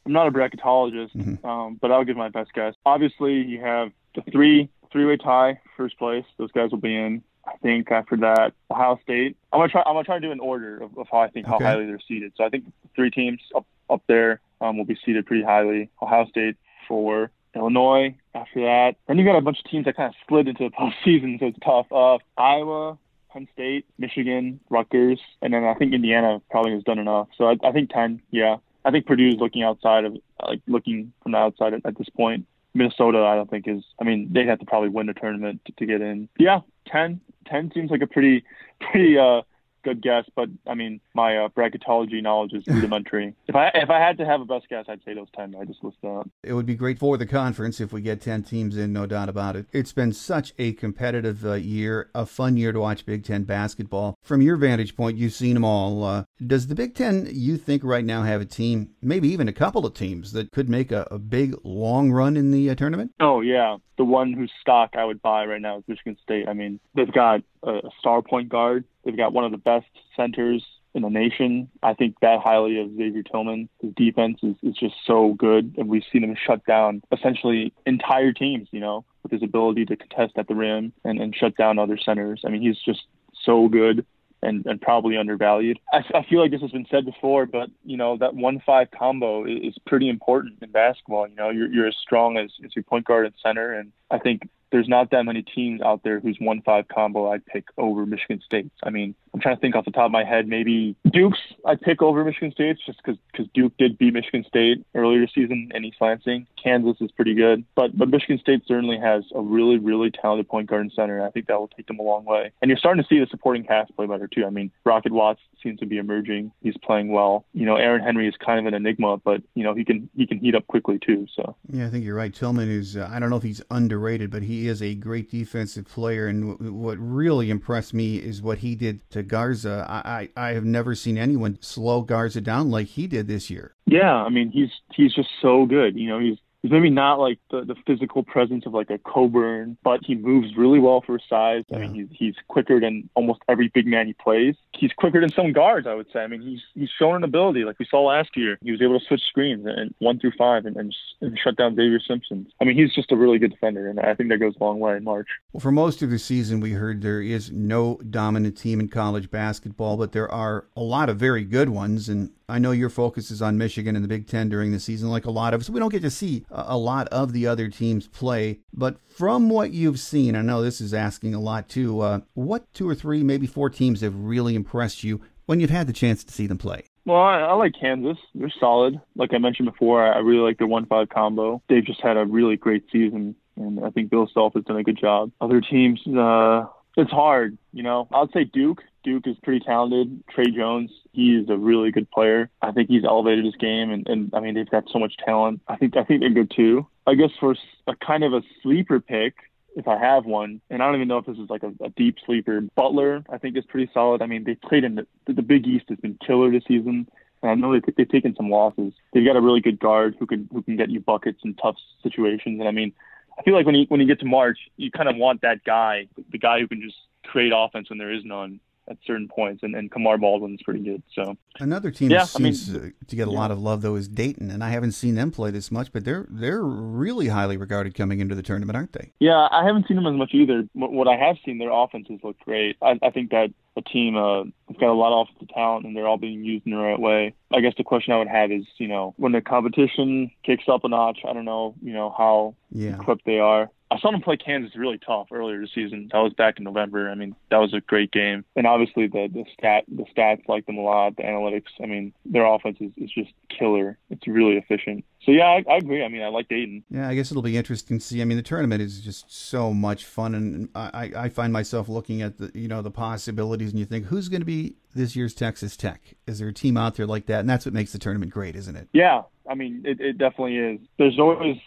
I'm 0.07 0.13
not 0.13 0.27
a 0.27 0.31
bracketologist, 0.31 1.13
mm-hmm. 1.17 1.45
um, 1.45 1.77
but 1.81 1.91
I'll 1.91 2.05
give 2.05 2.15
my 2.15 2.29
best 2.29 2.53
guess. 2.53 2.75
Obviously, 2.85 3.33
you 3.41 3.59
have 3.59 3.91
the 4.15 4.21
three 4.31 4.69
three-way 4.89 5.17
tie, 5.17 5.59
first 5.75 5.97
place. 5.99 6.23
Those 6.37 6.49
guys 6.53 6.71
will 6.71 6.77
be 6.77 6.95
in. 6.95 7.21
I 7.45 7.57
think 7.61 7.91
after 7.91 8.15
that, 8.15 8.53
Ohio 8.71 8.97
State. 9.03 9.35
I'm 9.51 9.59
gonna 9.59 9.69
try. 9.69 9.83
I'm 9.85 9.95
gonna 9.95 10.05
try 10.05 10.15
to 10.15 10.25
do 10.25 10.31
an 10.31 10.39
order 10.39 10.77
of, 10.77 10.97
of 10.97 11.07
how 11.11 11.19
I 11.19 11.27
think 11.29 11.45
okay. 11.49 11.61
how 11.61 11.71
highly 11.71 11.87
they're 11.87 11.99
seated. 12.07 12.31
So 12.37 12.45
I 12.45 12.49
think 12.49 12.71
three 12.95 13.11
teams 13.11 13.41
up 13.53 13.65
up 13.89 14.01
there 14.07 14.39
um, 14.61 14.77
will 14.77 14.85
be 14.85 14.97
seated 15.05 15.25
pretty 15.25 15.43
highly. 15.43 15.89
Ohio 16.01 16.25
State 16.27 16.55
four, 16.87 17.29
Illinois 17.53 18.15
after 18.33 18.61
that. 18.61 18.95
Then 19.09 19.17
you 19.17 19.25
got 19.25 19.37
a 19.37 19.41
bunch 19.41 19.59
of 19.59 19.69
teams 19.69 19.83
that 19.85 19.97
kind 19.97 20.07
of 20.07 20.15
slid 20.29 20.47
into 20.47 20.63
the 20.63 20.69
postseason, 21.05 21.37
so 21.37 21.47
it's 21.47 21.59
tough. 21.65 21.91
Uh, 21.91 22.17
Iowa, 22.41 22.97
Penn 23.33 23.49
State, 23.51 23.85
Michigan, 23.97 24.61
Rutgers, 24.69 25.19
and 25.41 25.53
then 25.53 25.65
I 25.65 25.73
think 25.73 25.93
Indiana 25.93 26.41
probably 26.49 26.71
has 26.75 26.83
done 26.83 26.97
enough. 26.97 27.27
So 27.37 27.49
I, 27.49 27.57
I 27.61 27.73
think 27.73 27.89
ten. 27.89 28.21
Yeah. 28.31 28.57
I 28.87 28.91
think 28.91 29.05
Purdue 29.05 29.27
is 29.27 29.35
looking 29.35 29.63
outside 29.63 30.05
of 30.05 30.15
like 30.41 30.61
looking 30.65 31.11
from 31.21 31.33
the 31.33 31.37
outside 31.37 31.73
at, 31.73 31.85
at 31.85 31.97
this 31.97 32.07
point. 32.15 32.47
Minnesota, 32.73 33.19
I 33.19 33.35
don't 33.35 33.49
think 33.49 33.67
is. 33.67 33.83
I 33.99 34.05
mean, 34.05 34.29
they'd 34.31 34.47
have 34.47 34.59
to 34.59 34.65
probably 34.65 34.89
win 34.89 35.07
the 35.07 35.13
tournament 35.13 35.59
to, 35.65 35.73
to 35.73 35.85
get 35.85 35.99
in. 35.99 36.29
Yeah, 36.39 36.61
10, 36.87 37.19
10 37.47 37.71
seems 37.73 37.91
like 37.91 38.01
a 38.01 38.07
pretty, 38.07 38.45
pretty 38.79 39.17
uh, 39.17 39.41
good 39.87 40.01
guess, 40.01 40.25
but 40.35 40.49
I 40.67 40.73
mean, 40.73 40.99
my 41.13 41.37
uh, 41.37 41.49
bracketology 41.49 42.21
knowledge 42.21 42.53
is 42.53 42.63
rudimentary. 42.67 43.33
if 43.47 43.55
I 43.55 43.71
if 43.73 43.89
I 43.89 43.99
had 43.99 44.17
to 44.17 44.25
have 44.25 44.41
a 44.41 44.45
best 44.45 44.67
guess, 44.69 44.85
I'd 44.87 45.03
say 45.05 45.13
those 45.13 45.27
ten. 45.35 45.55
I 45.59 45.63
just 45.63 45.83
listed 45.83 46.01
that. 46.03 46.25
It 46.43 46.53
would 46.53 46.65
be 46.65 46.75
great 46.75 46.99
for 46.99 47.17
the 47.17 47.25
conference 47.25 47.79
if 47.79 47.93
we 47.93 48.01
get 48.01 48.21
ten 48.21 48.43
teams 48.43 48.77
in, 48.77 48.91
no 48.91 49.05
doubt 49.05 49.29
about 49.29 49.55
it. 49.55 49.67
It's 49.71 49.93
been 49.93 50.11
such 50.13 50.53
a 50.57 50.73
competitive 50.73 51.45
uh, 51.45 51.53
year, 51.53 52.09
a 52.13 52.25
fun 52.25 52.57
year 52.57 52.71
to 52.71 52.79
watch 52.79 53.05
Big 53.05 53.23
Ten 53.23 53.43
basketball. 53.43 54.17
From 54.21 54.41
your 54.41 54.57
vantage 54.57 54.95
point, 54.95 55.17
you've 55.17 55.33
seen 55.33 55.53
them 55.53 55.63
all. 55.63 56.03
Uh, 56.03 56.23
does 56.45 56.67
the 56.67 56.75
Big 56.75 56.95
Ten, 56.95 57.27
you 57.31 57.57
think, 57.57 57.83
right 57.83 58.05
now 58.05 58.23
have 58.23 58.41
a 58.41 58.45
team, 58.45 58.91
maybe 59.01 59.29
even 59.29 59.47
a 59.47 59.53
couple 59.53 59.85
of 59.85 59.93
teams 59.93 60.33
that 60.33 60.51
could 60.51 60.69
make 60.69 60.91
a, 60.91 61.07
a 61.09 61.19
big 61.19 61.55
long 61.63 62.11
run 62.11 62.35
in 62.35 62.51
the 62.51 62.69
uh, 62.69 62.75
tournament? 62.75 63.11
Oh 63.19 63.41
yeah, 63.41 63.77
the 63.97 64.05
one 64.05 64.33
whose 64.33 64.51
stock 64.61 64.91
I 64.97 65.05
would 65.05 65.21
buy 65.21 65.45
right 65.45 65.61
now 65.61 65.77
is 65.77 65.83
Michigan 65.87 66.17
State. 66.23 66.47
I 66.47 66.53
mean, 66.53 66.79
they've 66.95 67.11
got 67.11 67.41
a 67.63 67.89
star 67.99 68.21
point 68.21 68.49
guard. 68.49 68.85
They've 69.03 69.17
got 69.17 69.33
one 69.33 69.45
of 69.45 69.51
the 69.51 69.57
best 69.57 69.87
centers 70.15 70.65
in 70.93 71.03
the 71.03 71.09
nation. 71.09 71.69
I 71.83 71.93
think 71.93 72.19
that 72.21 72.41
highly 72.41 72.79
of 72.79 72.95
Xavier 72.95 73.23
Tillman. 73.23 73.69
His 73.81 73.93
defense 73.95 74.39
is, 74.43 74.55
is 74.63 74.75
just 74.75 74.95
so 75.05 75.33
good, 75.33 75.75
and 75.77 75.87
we've 75.87 76.03
seen 76.11 76.23
him 76.23 76.35
shut 76.35 76.65
down 76.65 77.03
essentially 77.11 77.73
entire 77.85 78.33
teams, 78.33 78.67
you 78.71 78.79
know, 78.79 79.05
with 79.23 79.31
his 79.31 79.43
ability 79.43 79.85
to 79.85 79.95
contest 79.95 80.33
at 80.37 80.47
the 80.47 80.55
rim 80.55 80.93
and, 81.03 81.21
and 81.21 81.35
shut 81.35 81.55
down 81.55 81.79
other 81.79 81.97
centers. 81.97 82.41
I 82.45 82.49
mean, 82.49 82.61
he's 82.61 82.79
just 82.83 83.03
so 83.43 83.67
good 83.67 84.05
and, 84.41 84.65
and 84.65 84.81
probably 84.81 85.17
undervalued. 85.17 85.79
I, 85.91 86.03
I 86.13 86.25
feel 86.29 86.41
like 86.41 86.51
this 86.51 86.61
has 86.61 86.71
been 86.71 86.87
said 86.89 87.05
before, 87.05 87.45
but 87.45 87.69
you 87.85 87.97
know 87.97 88.17
that 88.17 88.35
one-five 88.35 88.89
combo 88.91 89.45
is, 89.45 89.75
pretty 89.85 90.09
important 90.09 90.55
in 90.61 90.71
basketball. 90.71 91.27
You 91.27 91.35
know, 91.35 91.49
you're 91.49 91.71
you're 91.71 91.87
as 91.87 91.95
strong 92.01 92.37
as, 92.37 92.51
as 92.65 92.75
your 92.75 92.83
point 92.83 93.05
guard 93.05 93.25
and 93.25 93.35
center, 93.41 93.73
and 93.73 93.91
I 94.11 94.17
think 94.19 94.41
there's 94.71 94.87
not 94.87 95.11
that 95.11 95.23
many 95.23 95.41
teams 95.41 95.81
out 95.81 96.03
there 96.03 96.19
whose 96.19 96.37
one 96.39 96.61
five 96.61 96.87
combo 96.87 97.31
I'd 97.31 97.45
pick 97.45 97.65
over 97.77 98.05
Michigan 98.05 98.41
State. 98.45 98.69
I 98.83 98.89
mean, 98.89 99.15
I'm 99.33 99.39
trying 99.39 99.55
to 99.55 99.61
think 99.61 99.75
off 99.75 99.85
the 99.85 99.91
top 99.91 100.05
of 100.05 100.11
my 100.11 100.23
head. 100.23 100.47
Maybe 100.47 100.95
Duke's 101.11 101.39
I'd 101.65 101.81
pick 101.81 102.01
over 102.01 102.23
Michigan 102.23 102.51
State 102.51 102.77
just 102.85 102.97
because 103.03 103.19
because 103.31 103.47
Duke 103.53 103.73
did 103.77 103.97
beat 103.97 104.13
Michigan 104.13 104.43
State 104.47 104.85
earlier 104.95 105.21
this 105.21 105.31
season 105.33 105.71
in 105.73 105.85
East 105.85 105.97
Lansing. 106.01 106.47
Kansas 106.61 106.97
is 107.01 107.11
pretty 107.11 107.33
good, 107.33 107.63
but 107.75 107.97
but 107.97 108.09
Michigan 108.09 108.39
State 108.39 108.63
certainly 108.67 108.97
has 108.97 109.23
a 109.35 109.41
really 109.41 109.77
really 109.77 110.11
talented 110.11 110.47
point 110.47 110.69
guard 110.69 110.81
and 110.81 110.91
center. 110.91 111.25
I 111.25 111.29
think 111.31 111.47
that 111.47 111.59
will 111.59 111.67
take 111.69 111.87
them 111.87 111.99
a 111.99 112.03
long 112.03 112.25
way. 112.25 112.51
And 112.61 112.69
you're 112.69 112.77
starting 112.77 113.03
to 113.03 113.07
see 113.07 113.19
the 113.19 113.27
supporting 113.27 113.63
cast 113.63 113.95
play 113.95 114.05
better 114.05 114.27
too. 114.27 114.45
I 114.45 114.49
mean, 114.49 114.71
Rocket 114.85 115.11
Watts 115.11 115.41
seems 115.61 115.79
to 115.79 115.85
be 115.85 115.97
emerging. 115.97 116.51
He's 116.61 116.77
playing 116.77 117.11
well. 117.11 117.45
You 117.53 117.65
know, 117.65 117.75
Aaron 117.75 118.01
Henry 118.01 118.27
is 118.27 118.35
kind 118.43 118.59
of 118.59 118.65
an 118.65 118.73
enigma, 118.73 119.17
but 119.17 119.41
you 119.53 119.63
know 119.63 119.73
he 119.73 119.85
can 119.85 120.09
he 120.15 120.25
can 120.25 120.39
heat 120.39 120.55
up 120.55 120.65
quickly 120.67 120.99
too. 120.99 121.27
So 121.35 121.55
yeah, 121.71 121.85
I 121.85 121.89
think 121.89 122.03
you're 122.03 122.15
right. 122.15 122.33
Tillman 122.33 122.69
is 122.69 122.97
uh, 122.97 123.09
I 123.11 123.19
don't 123.19 123.29
know 123.29 123.37
if 123.37 123.43
he's 123.43 123.61
underrated, 123.69 124.31
but 124.31 124.41
he 124.41 124.56
he 124.57 124.67
is 124.67 124.81
a 124.81 124.95
great 124.95 125.29
defensive 125.29 125.85
player, 125.85 126.27
and 126.27 126.57
w- 126.57 126.73
what 126.73 126.97
really 126.99 127.49
impressed 127.49 127.93
me 127.93 128.17
is 128.17 128.41
what 128.41 128.59
he 128.59 128.75
did 128.75 129.07
to 129.11 129.23
Garza. 129.23 129.85
I, 129.87 130.29
I 130.35 130.49
I 130.49 130.53
have 130.53 130.65
never 130.65 130.95
seen 130.95 131.17
anyone 131.17 131.57
slow 131.61 132.01
Garza 132.01 132.41
down 132.41 132.71
like 132.71 132.87
he 132.87 133.07
did 133.07 133.27
this 133.27 133.49
year. 133.49 133.75
Yeah, 133.85 134.13
I 134.13 134.29
mean 134.29 134.51
he's 134.51 134.71
he's 134.93 135.13
just 135.13 135.29
so 135.41 135.65
good. 135.65 135.95
You 135.95 136.09
know, 136.09 136.19
he's 136.19 136.37
he's 136.61 136.71
maybe 136.71 136.89
not 136.89 137.19
like 137.19 137.39
the, 137.51 137.63
the 137.63 137.75
physical 137.85 138.23
presence 138.23 138.65
of 138.65 138.73
like 138.73 138.89
a 138.89 138.97
Cockburn, 138.97 139.77
but 139.83 140.01
he 140.03 140.15
moves 140.15 140.55
really 140.57 140.79
well 140.79 141.01
for 141.01 141.13
his 141.13 141.27
size. 141.29 141.63
Yeah. 141.69 141.77
I 141.77 141.79
mean, 141.81 141.93
he's 141.93 142.07
he's 142.11 142.35
quicker 142.47 142.79
than 142.79 143.09
almost 143.15 143.41
every 143.47 143.69
big 143.69 143.87
man 143.87 144.07
he 144.07 144.13
plays. 144.13 144.55
He's 144.73 144.91
quicker 144.93 145.21
than 145.21 145.31
some 145.31 145.53
guards, 145.53 145.87
I 145.87 145.93
would 145.93 146.07
say. 146.11 146.19
I 146.19 146.27
mean, 146.27 146.41
he's 146.41 146.61
he's 146.73 146.89
shown 146.97 147.15
an 147.15 147.23
ability 147.23 147.63
like 147.63 147.79
we 147.79 147.87
saw 147.89 148.03
last 148.03 148.35
year. 148.35 148.57
He 148.61 148.71
was 148.71 148.81
able 148.81 148.99
to 148.99 149.05
switch 149.05 149.21
screens 149.21 149.65
and 149.65 149.93
one 149.99 150.19
through 150.19 150.33
five 150.37 150.65
and, 150.65 150.75
and, 150.75 150.93
and 151.21 151.39
shut 151.41 151.55
down 151.55 151.75
Xavier 151.75 151.99
Simpson. 151.99 152.47
I 152.61 152.65
mean, 152.65 152.77
he's 152.77 152.93
just 152.93 153.11
a 153.11 153.15
really 153.15 153.39
good 153.39 153.51
defender, 153.51 153.89
and 153.89 153.99
I 153.99 154.13
think 154.13 154.29
that 154.29 154.37
goes 154.37 154.55
a 154.59 154.63
long 154.63 154.79
way 154.79 154.97
in 154.97 155.03
March. 155.03 155.27
Well, 155.53 155.61
for 155.61 155.71
most 155.71 156.01
of 156.01 156.09
the 156.09 156.19
season, 156.19 156.59
we 156.59 156.73
heard 156.73 157.01
there 157.01 157.21
is 157.21 157.51
no 157.51 157.99
dominant 158.09 158.57
team 158.57 158.79
in 158.79 158.87
college 158.87 159.29
basketball, 159.31 159.97
but 159.97 160.11
there 160.11 160.31
are 160.31 160.67
a 160.75 160.81
lot 160.81 161.09
of 161.09 161.17
very 161.17 161.43
good 161.43 161.69
ones, 161.69 162.09
and 162.09 162.31
I 162.49 162.59
know 162.59 162.71
your 162.71 162.89
focus 162.89 163.29
is 163.29 163.41
on 163.41 163.57
Michigan 163.57 163.95
and 163.95 164.03
the 164.03 164.07
Big 164.09 164.27
Ten 164.27 164.49
during 164.49 164.71
the 164.71 164.79
season, 164.79 165.09
like 165.09 165.25
a 165.25 165.31
lot 165.31 165.53
of 165.53 165.61
us. 165.61 165.69
We 165.69 165.79
don't 165.79 165.91
get 165.91 166.01
to 166.03 166.09
see 166.09 166.45
a 166.49 166.77
lot 166.77 167.07
of 167.09 167.33
the 167.33 167.47
other 167.47 167.69
teams 167.69 168.07
play, 168.07 168.59
but 168.73 168.97
from 169.09 169.49
what 169.49 169.71
you've 169.71 169.99
seen, 169.99 170.35
I 170.35 170.41
know 170.41 170.61
this 170.61 170.81
is 170.81 170.93
asking 170.93 171.33
a 171.33 171.39
lot 171.39 171.69
too. 171.69 172.01
Uh, 172.01 172.19
what 172.33 172.71
two 172.73 172.87
or 172.87 172.95
three, 172.95 173.23
maybe 173.23 173.47
four 173.47 173.69
teams 173.69 174.01
have 174.01 174.15
really 174.15 174.55
impressed 174.55 175.03
you 175.03 175.21
when 175.45 175.59
you've 175.59 175.69
had 175.69 175.87
the 175.87 175.93
chance 175.93 176.23
to 176.23 176.33
see 176.33 176.47
them 176.47 176.57
play? 176.57 176.83
Well, 177.05 177.21
I, 177.21 177.39
I 177.39 177.53
like 177.53 177.73
Kansas. 177.79 178.17
They're 178.35 178.51
solid. 178.59 178.99
Like 179.15 179.33
I 179.33 179.37
mentioned 179.37 179.71
before, 179.71 180.03
I, 180.05 180.19
really 180.19 180.41
like 180.41 180.57
their 180.57 180.67
one-five 180.67 181.09
combo. 181.09 181.61
They've 181.69 181.85
just 181.85 182.01
had 182.01 182.17
a 182.17 182.25
really 182.25 182.57
great 182.57 182.83
season, 182.91 183.35
and 183.55 183.83
I 183.83 183.89
think 183.91 184.09
Bill 184.09 184.29
Self 184.33 184.53
has 184.55 184.65
done 184.65 184.77
a 184.77 184.83
good 184.83 184.99
job. 184.99 185.31
Other 185.39 185.61
teams, 185.61 186.05
uh, 186.05 186.65
it's 186.97 187.11
hard. 187.11 187.57
You 187.71 187.83
know, 187.83 188.07
I'd 188.13 188.31
say 188.33 188.43
Duke. 188.43 188.83
Duke 189.07 189.25
is 189.25 189.37
pretty 189.41 189.61
talented. 189.61 190.21
Tre 190.35 190.51
Jones, 190.51 190.91
he's 191.13 191.47
a 191.47 191.55
really 191.55 191.91
good 191.91 192.11
player. 192.11 192.49
I 192.61 192.73
think 192.73 192.89
he's 192.89 193.05
elevated 193.05 193.45
his 193.45 193.55
game, 193.55 193.89
and, 193.89 194.05
and 194.05 194.29
I 194.33 194.41
mean 194.41 194.53
they've 194.53 194.69
got 194.69 194.83
so 194.91 194.99
much 194.99 195.15
talent. 195.23 195.61
I 195.69 195.77
think 195.77 195.95
I 195.95 196.03
think 196.03 196.19
they're 196.19 196.29
good 196.29 196.51
too. 196.53 196.85
I 197.07 197.15
guess 197.15 197.29
for 197.39 197.55
a 197.87 197.95
kind 198.05 198.25
of 198.25 198.33
a 198.33 198.41
sleeper 198.61 198.99
pick, 198.99 199.35
if 199.77 199.87
I 199.87 199.97
have 199.97 200.25
one, 200.25 200.59
and 200.69 200.83
I 200.83 200.87
don't 200.87 200.95
even 200.95 201.07
know 201.07 201.19
if 201.19 201.25
this 201.25 201.37
is 201.37 201.49
like 201.49 201.63
a, 201.63 201.71
a 201.81 201.89
deep 201.91 202.17
sleeper. 202.25 202.59
Butler, 202.75 203.23
I 203.29 203.37
think 203.37 203.55
is 203.55 203.63
pretty 203.63 203.89
solid. 203.93 204.21
I 204.21 204.25
mean, 204.25 204.43
they 204.43 204.55
played 204.55 204.83
in 204.83 204.95
the 204.95 205.07
the 205.25 205.41
Big 205.41 205.65
East 205.65 205.85
has 205.87 205.99
been 205.99 206.19
killer 206.27 206.51
this 206.51 206.63
season. 206.67 207.07
And 207.41 207.51
I 207.51 207.55
know 207.55 207.71
they, 207.71 207.93
they've 207.95 208.09
taken 208.09 208.35
some 208.35 208.49
losses. 208.49 208.91
They've 209.13 209.25
got 209.25 209.37
a 209.37 209.41
really 209.41 209.61
good 209.61 209.79
guard 209.79 210.17
who 210.19 210.25
can 210.25 210.49
who 210.51 210.63
can 210.63 210.75
get 210.75 210.89
you 210.89 210.99
buckets 210.99 211.39
in 211.45 211.53
tough 211.53 211.77
situations. 212.03 212.59
And 212.59 212.67
I 212.67 212.71
mean, 212.71 212.91
I 213.39 213.43
feel 213.43 213.53
like 213.53 213.65
when 213.65 213.75
you 213.75 213.85
when 213.87 214.01
you 214.01 214.07
get 214.07 214.19
to 214.19 214.25
March, 214.25 214.57
you 214.75 214.91
kind 214.91 215.07
of 215.07 215.15
want 215.15 215.43
that 215.43 215.63
guy, 215.63 216.09
the 216.29 216.39
guy 216.39 216.59
who 216.59 216.67
can 216.67 216.81
just 216.81 216.97
create 217.23 217.53
offense 217.55 217.89
when 217.89 217.99
there 217.99 218.11
is 218.11 218.25
none 218.25 218.59
at 218.89 218.97
certain 219.05 219.27
points, 219.27 219.63
and, 219.63 219.75
and 219.75 219.91
Kamar 219.91 220.17
Baldwin's 220.17 220.61
pretty 220.63 220.81
good. 220.81 221.03
So 221.13 221.37
another 221.59 221.91
team 221.91 222.09
yeah, 222.09 222.23
seems 222.23 222.69
I 222.69 222.73
mean, 222.79 222.93
to 223.07 223.15
get 223.15 223.27
a 223.27 223.31
yeah. 223.31 223.37
lot 223.37 223.51
of 223.51 223.59
love 223.59 223.81
though 223.81 223.95
is 223.95 224.07
Dayton, 224.07 224.51
and 224.51 224.63
I 224.63 224.69
haven't 224.69 224.93
seen 224.93 225.15
them 225.15 225.31
play 225.31 225.51
this 225.51 225.71
much, 225.71 225.91
but 225.91 226.05
they're 226.05 226.25
they're 226.29 226.63
really 226.63 227.27
highly 227.27 227.57
regarded 227.57 227.95
coming 227.95 228.19
into 228.19 228.35
the 228.35 228.43
tournament, 228.43 228.75
aren't 228.75 228.93
they? 228.93 229.11
Yeah, 229.19 229.47
I 229.51 229.65
haven't 229.65 229.87
seen 229.87 229.95
them 229.95 230.07
as 230.07 230.15
much 230.15 230.31
either. 230.33 230.67
What 230.73 231.07
I 231.07 231.15
have 231.15 231.37
seen, 231.45 231.57
their 231.57 231.71
offenses 231.71 232.19
look 232.23 232.39
great. 232.39 232.77
I, 232.81 232.99
I 233.01 233.11
think 233.11 233.31
that 233.31 233.49
a 233.77 233.81
team 233.81 234.17
uh, 234.17 234.43
has 234.43 234.77
got 234.79 234.89
a 234.89 234.93
lot 234.93 235.13
of 235.13 235.27
offensive 235.27 235.53
talent, 235.53 235.85
and 235.85 235.95
they're 235.95 236.07
all 236.07 236.17
being 236.17 236.43
used 236.43 236.65
in 236.65 236.71
the 236.71 236.77
right 236.77 236.99
way. 236.99 237.33
I 237.53 237.61
guess 237.61 237.73
the 237.77 237.83
question 237.83 238.13
I 238.13 238.17
would 238.17 238.27
have 238.27 238.51
is, 238.51 238.65
you 238.77 238.87
know, 238.87 239.13
when 239.17 239.31
the 239.31 239.41
competition 239.41 240.31
kicks 240.43 240.63
up 240.67 240.83
a 240.83 240.89
notch, 240.89 241.19
I 241.27 241.33
don't 241.33 241.45
know, 241.45 241.75
you 241.81 241.93
know, 241.93 242.13
how 242.17 242.55
yeah. 242.71 242.95
equipped 242.95 243.25
they 243.25 243.39
are. 243.39 243.69
I 243.89 243.99
saw 243.99 244.11
them 244.11 244.21
play 244.21 244.37
Kansas 244.37 244.75
really 244.75 244.97
tough 244.97 245.27
earlier 245.31 245.61
this 245.61 245.69
season. 245.73 246.09
That 246.11 246.19
was 246.19 246.33
back 246.33 246.57
in 246.57 246.65
November. 246.65 247.09
I 247.09 247.15
mean, 247.15 247.35
that 247.51 247.57
was 247.57 247.73
a 247.73 247.79
great 247.81 248.11
game. 248.11 248.43
And 248.55 248.67
obviously 248.67 249.07
the 249.07 249.29
the 249.31 249.45
stat 249.57 249.85
the 249.87 250.03
stats 250.15 250.47
like 250.47 250.65
them 250.65 250.77
a 250.77 250.81
lot. 250.81 251.15
The 251.15 251.23
analytics. 251.23 251.71
I 251.81 251.85
mean, 251.85 252.13
their 252.25 252.45
offense 252.45 252.77
is, 252.81 252.91
is 252.97 253.11
just 253.11 253.31
killer. 253.49 253.97
It's 254.09 254.27
really 254.27 254.57
efficient. 254.57 255.05
So 255.23 255.31
yeah, 255.31 255.45
I, 255.45 255.63
I, 255.69 255.77
agree. 255.77 256.03
I 256.03 256.07
mean, 256.07 256.21
I 256.21 256.27
like 256.27 256.47
Dayton. 256.47 256.83
Yeah, 256.89 257.09
I 257.09 257.15
guess 257.15 257.31
it'll 257.31 257.43
be 257.43 257.57
interesting 257.57 257.99
to 257.99 258.05
see. 258.05 258.21
I 258.21 258.25
mean, 258.25 258.37
the 258.37 258.43
tournament 258.43 258.81
is 258.81 259.01
just 259.01 259.25
so 259.29 259.73
much 259.73 260.05
fun, 260.05 260.35
and 260.35 260.69
I, 260.75 261.11
I 261.15 261.29
find 261.29 261.51
myself 261.51 261.89
looking 261.89 262.21
at 262.21 262.37
the 262.37 262.51
you 262.53 262.67
know 262.67 262.81
the 262.81 262.91
possibilities, 262.91 263.71
and 263.71 263.79
you 263.79 263.85
think 263.85 264.05
who's 264.05 264.29
going 264.29 264.41
to 264.41 264.45
be 264.45 264.75
this 264.95 265.15
year's 265.15 265.33
Texas 265.33 265.77
Tech? 265.77 266.15
Is 266.27 266.39
there 266.39 266.49
a 266.49 266.53
team 266.53 266.77
out 266.77 266.95
there 266.95 267.05
like 267.05 267.25
that? 267.27 267.41
And 267.41 267.49
that's 267.49 267.65
what 267.65 267.73
makes 267.73 267.91
the 267.91 267.99
tournament 267.99 268.31
great, 268.31 268.55
isn't 268.55 268.75
it? 268.75 268.89
Yeah, 268.93 269.23
I 269.49 269.55
mean, 269.55 269.83
it, 269.85 269.99
it 269.99 270.17
definitely 270.17 270.57
is. 270.57 270.79
There's 270.97 271.19
always 271.19 271.57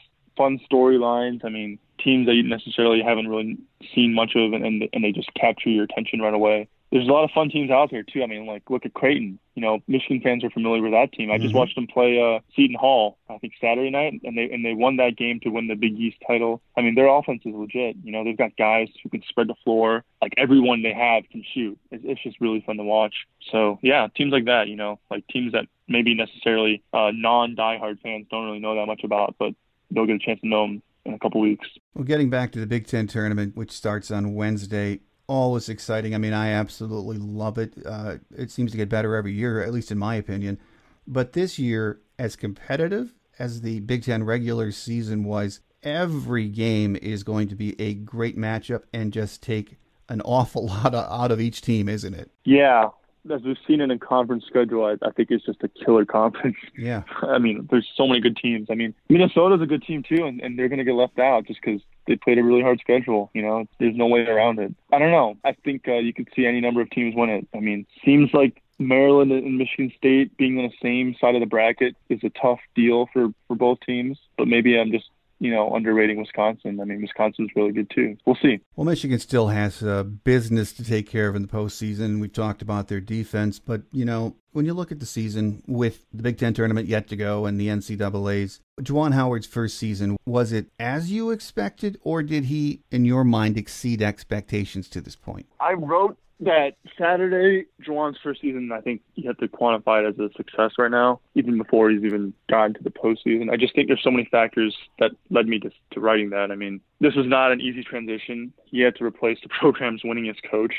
fun 0.40 0.59
storylines. 0.70 1.44
I 1.44 1.50
mean, 1.50 1.79
teams 2.03 2.26
that 2.26 2.35
you 2.35 2.42
necessarily 2.42 3.03
haven't 3.03 3.29
really 3.29 3.59
seen 3.94 4.14
much 4.14 4.33
of, 4.35 4.55
and, 4.55 4.64
and 4.64 4.88
and 4.94 5.05
they 5.05 5.12
just 5.12 5.33
capture 5.35 5.68
your 5.68 5.85
attention 5.85 6.20
right 6.20 6.33
away. 6.33 6.66
There's 6.90 7.07
a 7.07 7.12
lot 7.12 7.22
of 7.22 7.31
fun 7.31 7.50
teams 7.50 7.70
out 7.70 7.90
there 7.92 8.03
too. 8.03 8.22
I 8.22 8.26
mean, 8.26 8.46
like 8.46 8.68
look 8.70 8.87
at 8.87 8.94
Creighton. 8.94 9.38
You 9.55 9.62
know, 9.62 9.79
Michigan 9.87 10.22
fans 10.22 10.42
are 10.42 10.50
familiar 10.50 10.83
with 10.83 10.92
that 10.92 11.12
team. 11.12 11.31
I 11.31 11.37
just 11.37 11.50
mm-hmm. 11.50 11.59
watched 11.59 11.74
them 11.74 11.87
play 11.87 12.18
uh, 12.18 12.40
Seton 12.57 12.74
Hall, 12.74 13.18
I 13.29 13.37
think 13.37 13.53
Saturday 13.61 13.90
night, 13.90 14.18
and 14.24 14.37
they 14.37 14.50
and 14.50 14.64
they 14.64 14.72
won 14.72 14.96
that 14.96 15.16
game 15.16 15.40
to 15.40 15.50
win 15.50 15.68
the 15.68 15.74
Big 15.74 15.92
East 15.92 16.16
title. 16.26 16.62
I 16.76 16.81
mean, 16.81 16.94
their 16.94 17.09
offense 17.09 17.42
is 17.44 17.55
legit. 17.55 17.96
You 18.03 18.12
know, 18.12 18.24
they've 18.24 18.37
got 18.37 18.57
guys 18.57 18.88
who 19.03 19.11
can 19.11 19.22
spread 19.29 19.48
the 19.48 19.55
floor. 19.62 20.05
Like 20.22 20.33
everyone 20.38 20.83
they 20.83 20.94
have 20.94 21.24
can 21.31 21.44
shoot. 21.55 21.79
It's, 21.90 22.05
it's 22.07 22.22
just 22.22 22.40
really 22.40 22.62
fun 22.66 22.79
to 22.79 22.85
watch. 22.85 23.14
So 23.53 23.79
yeah, 23.83 24.09
teams 24.16 24.33
like 24.33 24.46
that. 24.46 24.68
You 24.68 24.76
know, 24.76 24.98
like 25.11 25.29
teams 25.29 25.53
that 25.53 25.66
maybe 25.87 26.14
necessarily 26.14 26.83
uh, 26.94 27.11
non-diehard 27.12 28.00
fans 28.00 28.26
don't 28.31 28.46
really 28.46 28.61
know 28.61 28.76
that 28.76 28.87
much 28.87 29.03
about, 29.05 29.35
but 29.38 29.55
they'll 29.90 30.07
get 30.07 30.16
a 30.16 30.18
chance 30.18 30.40
to 30.40 30.48
know 30.48 30.66
them 30.66 30.83
in 31.05 31.14
a 31.14 31.18
couple 31.18 31.40
weeks. 31.40 31.66
Well, 31.94 32.05
getting 32.05 32.31
back 32.31 32.53
to 32.53 32.61
the 32.61 32.66
Big 32.66 32.87
Ten 32.87 33.07
tournament, 33.07 33.57
which 33.57 33.70
starts 33.72 34.11
on 34.11 34.35
Wednesday, 34.35 35.00
always 35.26 35.68
exciting. 35.68 36.14
I 36.14 36.18
mean, 36.18 36.33
I 36.33 36.50
absolutely 36.50 37.18
love 37.18 37.59
it. 37.59 37.74
Uh, 37.85 38.16
it 38.37 38.50
seems 38.50 38.70
to 38.72 38.76
get 38.76 38.88
better 38.88 39.14
every 39.14 39.33
year, 39.33 39.62
at 39.62 39.72
least 39.72 39.90
in 39.90 39.98
my 39.98 40.16
opinion. 40.16 40.59
But 41.07 41.33
this 41.33 41.59
year, 41.59 42.00
as 42.18 42.37
competitive 42.37 43.14
as 43.38 43.62
the 43.62 43.81
Big 43.81 44.05
Ten 44.05 44.24
regular 44.24 44.70
season 44.72 45.24
was, 45.24 45.61
every 45.83 46.48
game 46.48 46.96
is 46.96 47.22
going 47.22 47.48
to 47.48 47.55
be 47.55 47.81
a 47.81 47.94
great 47.94 48.37
matchup 48.37 48.83
and 48.92 49.12
just 49.12 49.42
take 49.42 49.79
an 50.09 50.20
awful 50.22 50.66
lot 50.66 50.94
out 50.94 51.31
of 51.31 51.40
each 51.40 51.62
team, 51.62 51.88
isn't 51.88 52.14
it? 52.14 52.31
Yeah, 52.44 52.90
as 53.33 53.42
we've 53.42 53.56
seen 53.66 53.80
in 53.80 53.90
in 53.90 53.98
conference 53.98 54.44
schedule, 54.46 54.85
I, 54.85 55.06
I 55.06 55.11
think 55.11 55.30
it's 55.30 55.44
just 55.44 55.62
a 55.62 55.68
killer 55.68 56.04
conference. 56.04 56.56
Yeah. 56.76 57.02
I 57.22 57.38
mean, 57.38 57.68
there's 57.70 57.88
so 57.96 58.06
many 58.06 58.20
good 58.20 58.37
teams. 58.37 58.68
I 58.70 58.74
mean, 58.74 58.94
Minnesota's 59.09 59.61
a 59.61 59.66
good 59.66 59.83
team 59.83 60.02
too, 60.02 60.24
and, 60.24 60.40
and 60.40 60.59
they're 60.59 60.68
going 60.68 60.78
to 60.78 60.85
get 60.85 60.94
left 60.94 61.18
out 61.18 61.46
just 61.46 61.61
because 61.62 61.80
they 62.06 62.16
played 62.16 62.38
a 62.38 62.44
really 62.44 62.62
hard 62.62 62.80
schedule. 62.80 63.30
You 63.35 63.42
know, 63.42 63.66
there's 63.78 63.96
no 63.96 64.06
way 64.06 64.20
around 64.20 64.59
it. 64.59 64.74
I 64.92 64.98
don't 64.98 65.11
know. 65.11 65.37
I 65.44 65.52
think 65.64 65.87
uh, 65.88 65.94
you 65.94 66.12
could 66.12 66.28
see 66.35 66.46
any 66.46 66.61
number 66.61 66.80
of 66.80 66.90
teams 66.90 67.14
win 67.14 67.30
it. 67.30 67.46
I 67.54 67.61
mean, 67.61 67.87
seems 68.04 68.30
like 68.33 68.62
Maryland 68.78 69.30
and 69.30 69.59
Michigan 69.59 69.92
State 69.96 70.37
being 70.37 70.59
on 70.59 70.64
the 70.64 70.74
same 70.83 71.14
side 71.20 71.35
of 71.35 71.40
the 71.40 71.46
bracket 71.46 71.96
is 72.09 72.20
a 72.24 72.30
tough 72.30 72.61
deal 72.74 73.09
for 73.12 73.28
for 73.46 73.54
both 73.54 73.78
teams. 73.80 74.18
But 74.38 74.48
maybe 74.48 74.78
I'm 74.78 74.90
just 74.90 75.11
you 75.40 75.50
know, 75.50 75.74
underrating 75.74 76.18
Wisconsin. 76.18 76.79
I 76.81 76.85
mean, 76.85 77.00
Wisconsin's 77.00 77.50
really 77.57 77.72
good 77.72 77.90
too. 77.90 78.16
We'll 78.26 78.37
see. 78.40 78.61
Well, 78.76 78.85
Michigan 78.85 79.18
still 79.18 79.48
has 79.48 79.83
uh, 79.83 80.03
business 80.03 80.72
to 80.74 80.85
take 80.85 81.09
care 81.09 81.29
of 81.29 81.35
in 81.35 81.42
the 81.42 81.48
postseason. 81.48 82.20
We 82.20 82.29
talked 82.29 82.62
about 82.62 82.88
their 82.88 83.00
defense, 83.00 83.59
but 83.59 83.83
you 83.90 84.05
know, 84.05 84.37
when 84.53 84.66
you 84.66 84.74
look 84.74 84.92
at 84.92 85.00
the 85.00 85.07
season 85.07 85.62
with 85.66 86.05
the 86.12 86.22
Big 86.22 86.38
Ten 86.38 86.53
tournament 86.53 86.88
yet 86.88 87.09
to 87.09 87.16
go 87.16 87.46
and 87.46 87.59
the 87.59 87.68
NCAA's, 87.68 88.61
Juwan 88.81 89.14
Howard's 89.14 89.46
first 89.46 89.79
season 89.79 90.16
was 90.26 90.53
it 90.53 90.66
as 90.79 91.11
you 91.11 91.31
expected, 91.31 91.98
or 92.03 92.22
did 92.22 92.44
he, 92.44 92.83
in 92.90 93.05
your 93.05 93.24
mind, 93.24 93.57
exceed 93.57 94.03
expectations 94.03 94.88
to 94.90 95.00
this 95.00 95.16
point? 95.16 95.46
I 95.59 95.72
wrote 95.72 96.18
that 96.40 96.76
Saturday, 96.98 97.66
Juwan's 97.87 98.18
first 98.22 98.40
season, 98.40 98.72
I 98.72 98.81
think 98.81 99.03
you 99.14 99.29
have 99.29 99.38
to 99.38 99.48
quantify 99.48 100.05
it 100.05 100.09
as 100.09 100.18
a 100.18 100.33
success 100.37 100.72
right 100.79 100.90
now, 100.90 101.20
even 101.35 101.59
before 101.59 101.90
he's 101.90 102.03
even 102.03 102.33
gotten 102.48 102.74
to 102.74 102.83
the 102.83 102.90
postseason. 102.90 103.50
I 103.50 103.57
just 103.57 103.74
think 103.74 103.88
there's 103.88 104.03
so 104.03 104.11
many 104.11 104.26
factors 104.31 104.76
that 104.98 105.11
led 105.29 105.46
me 105.46 105.59
to, 105.61 105.70
to 105.92 106.00
writing 106.00 106.31
that. 106.31 106.50
I 106.50 106.57
mean, 106.57 106.81
this 107.00 107.14
was 107.14 107.26
not 107.26 107.53
an 107.53 107.61
easy 107.61 107.83
transition. 107.83 108.53
He 108.64 108.81
had 108.81 108.96
to 108.96 109.05
replace 109.05 109.38
the 109.42 109.48
program's 109.61 110.03
winningest 110.03 110.38
coach, 110.50 110.74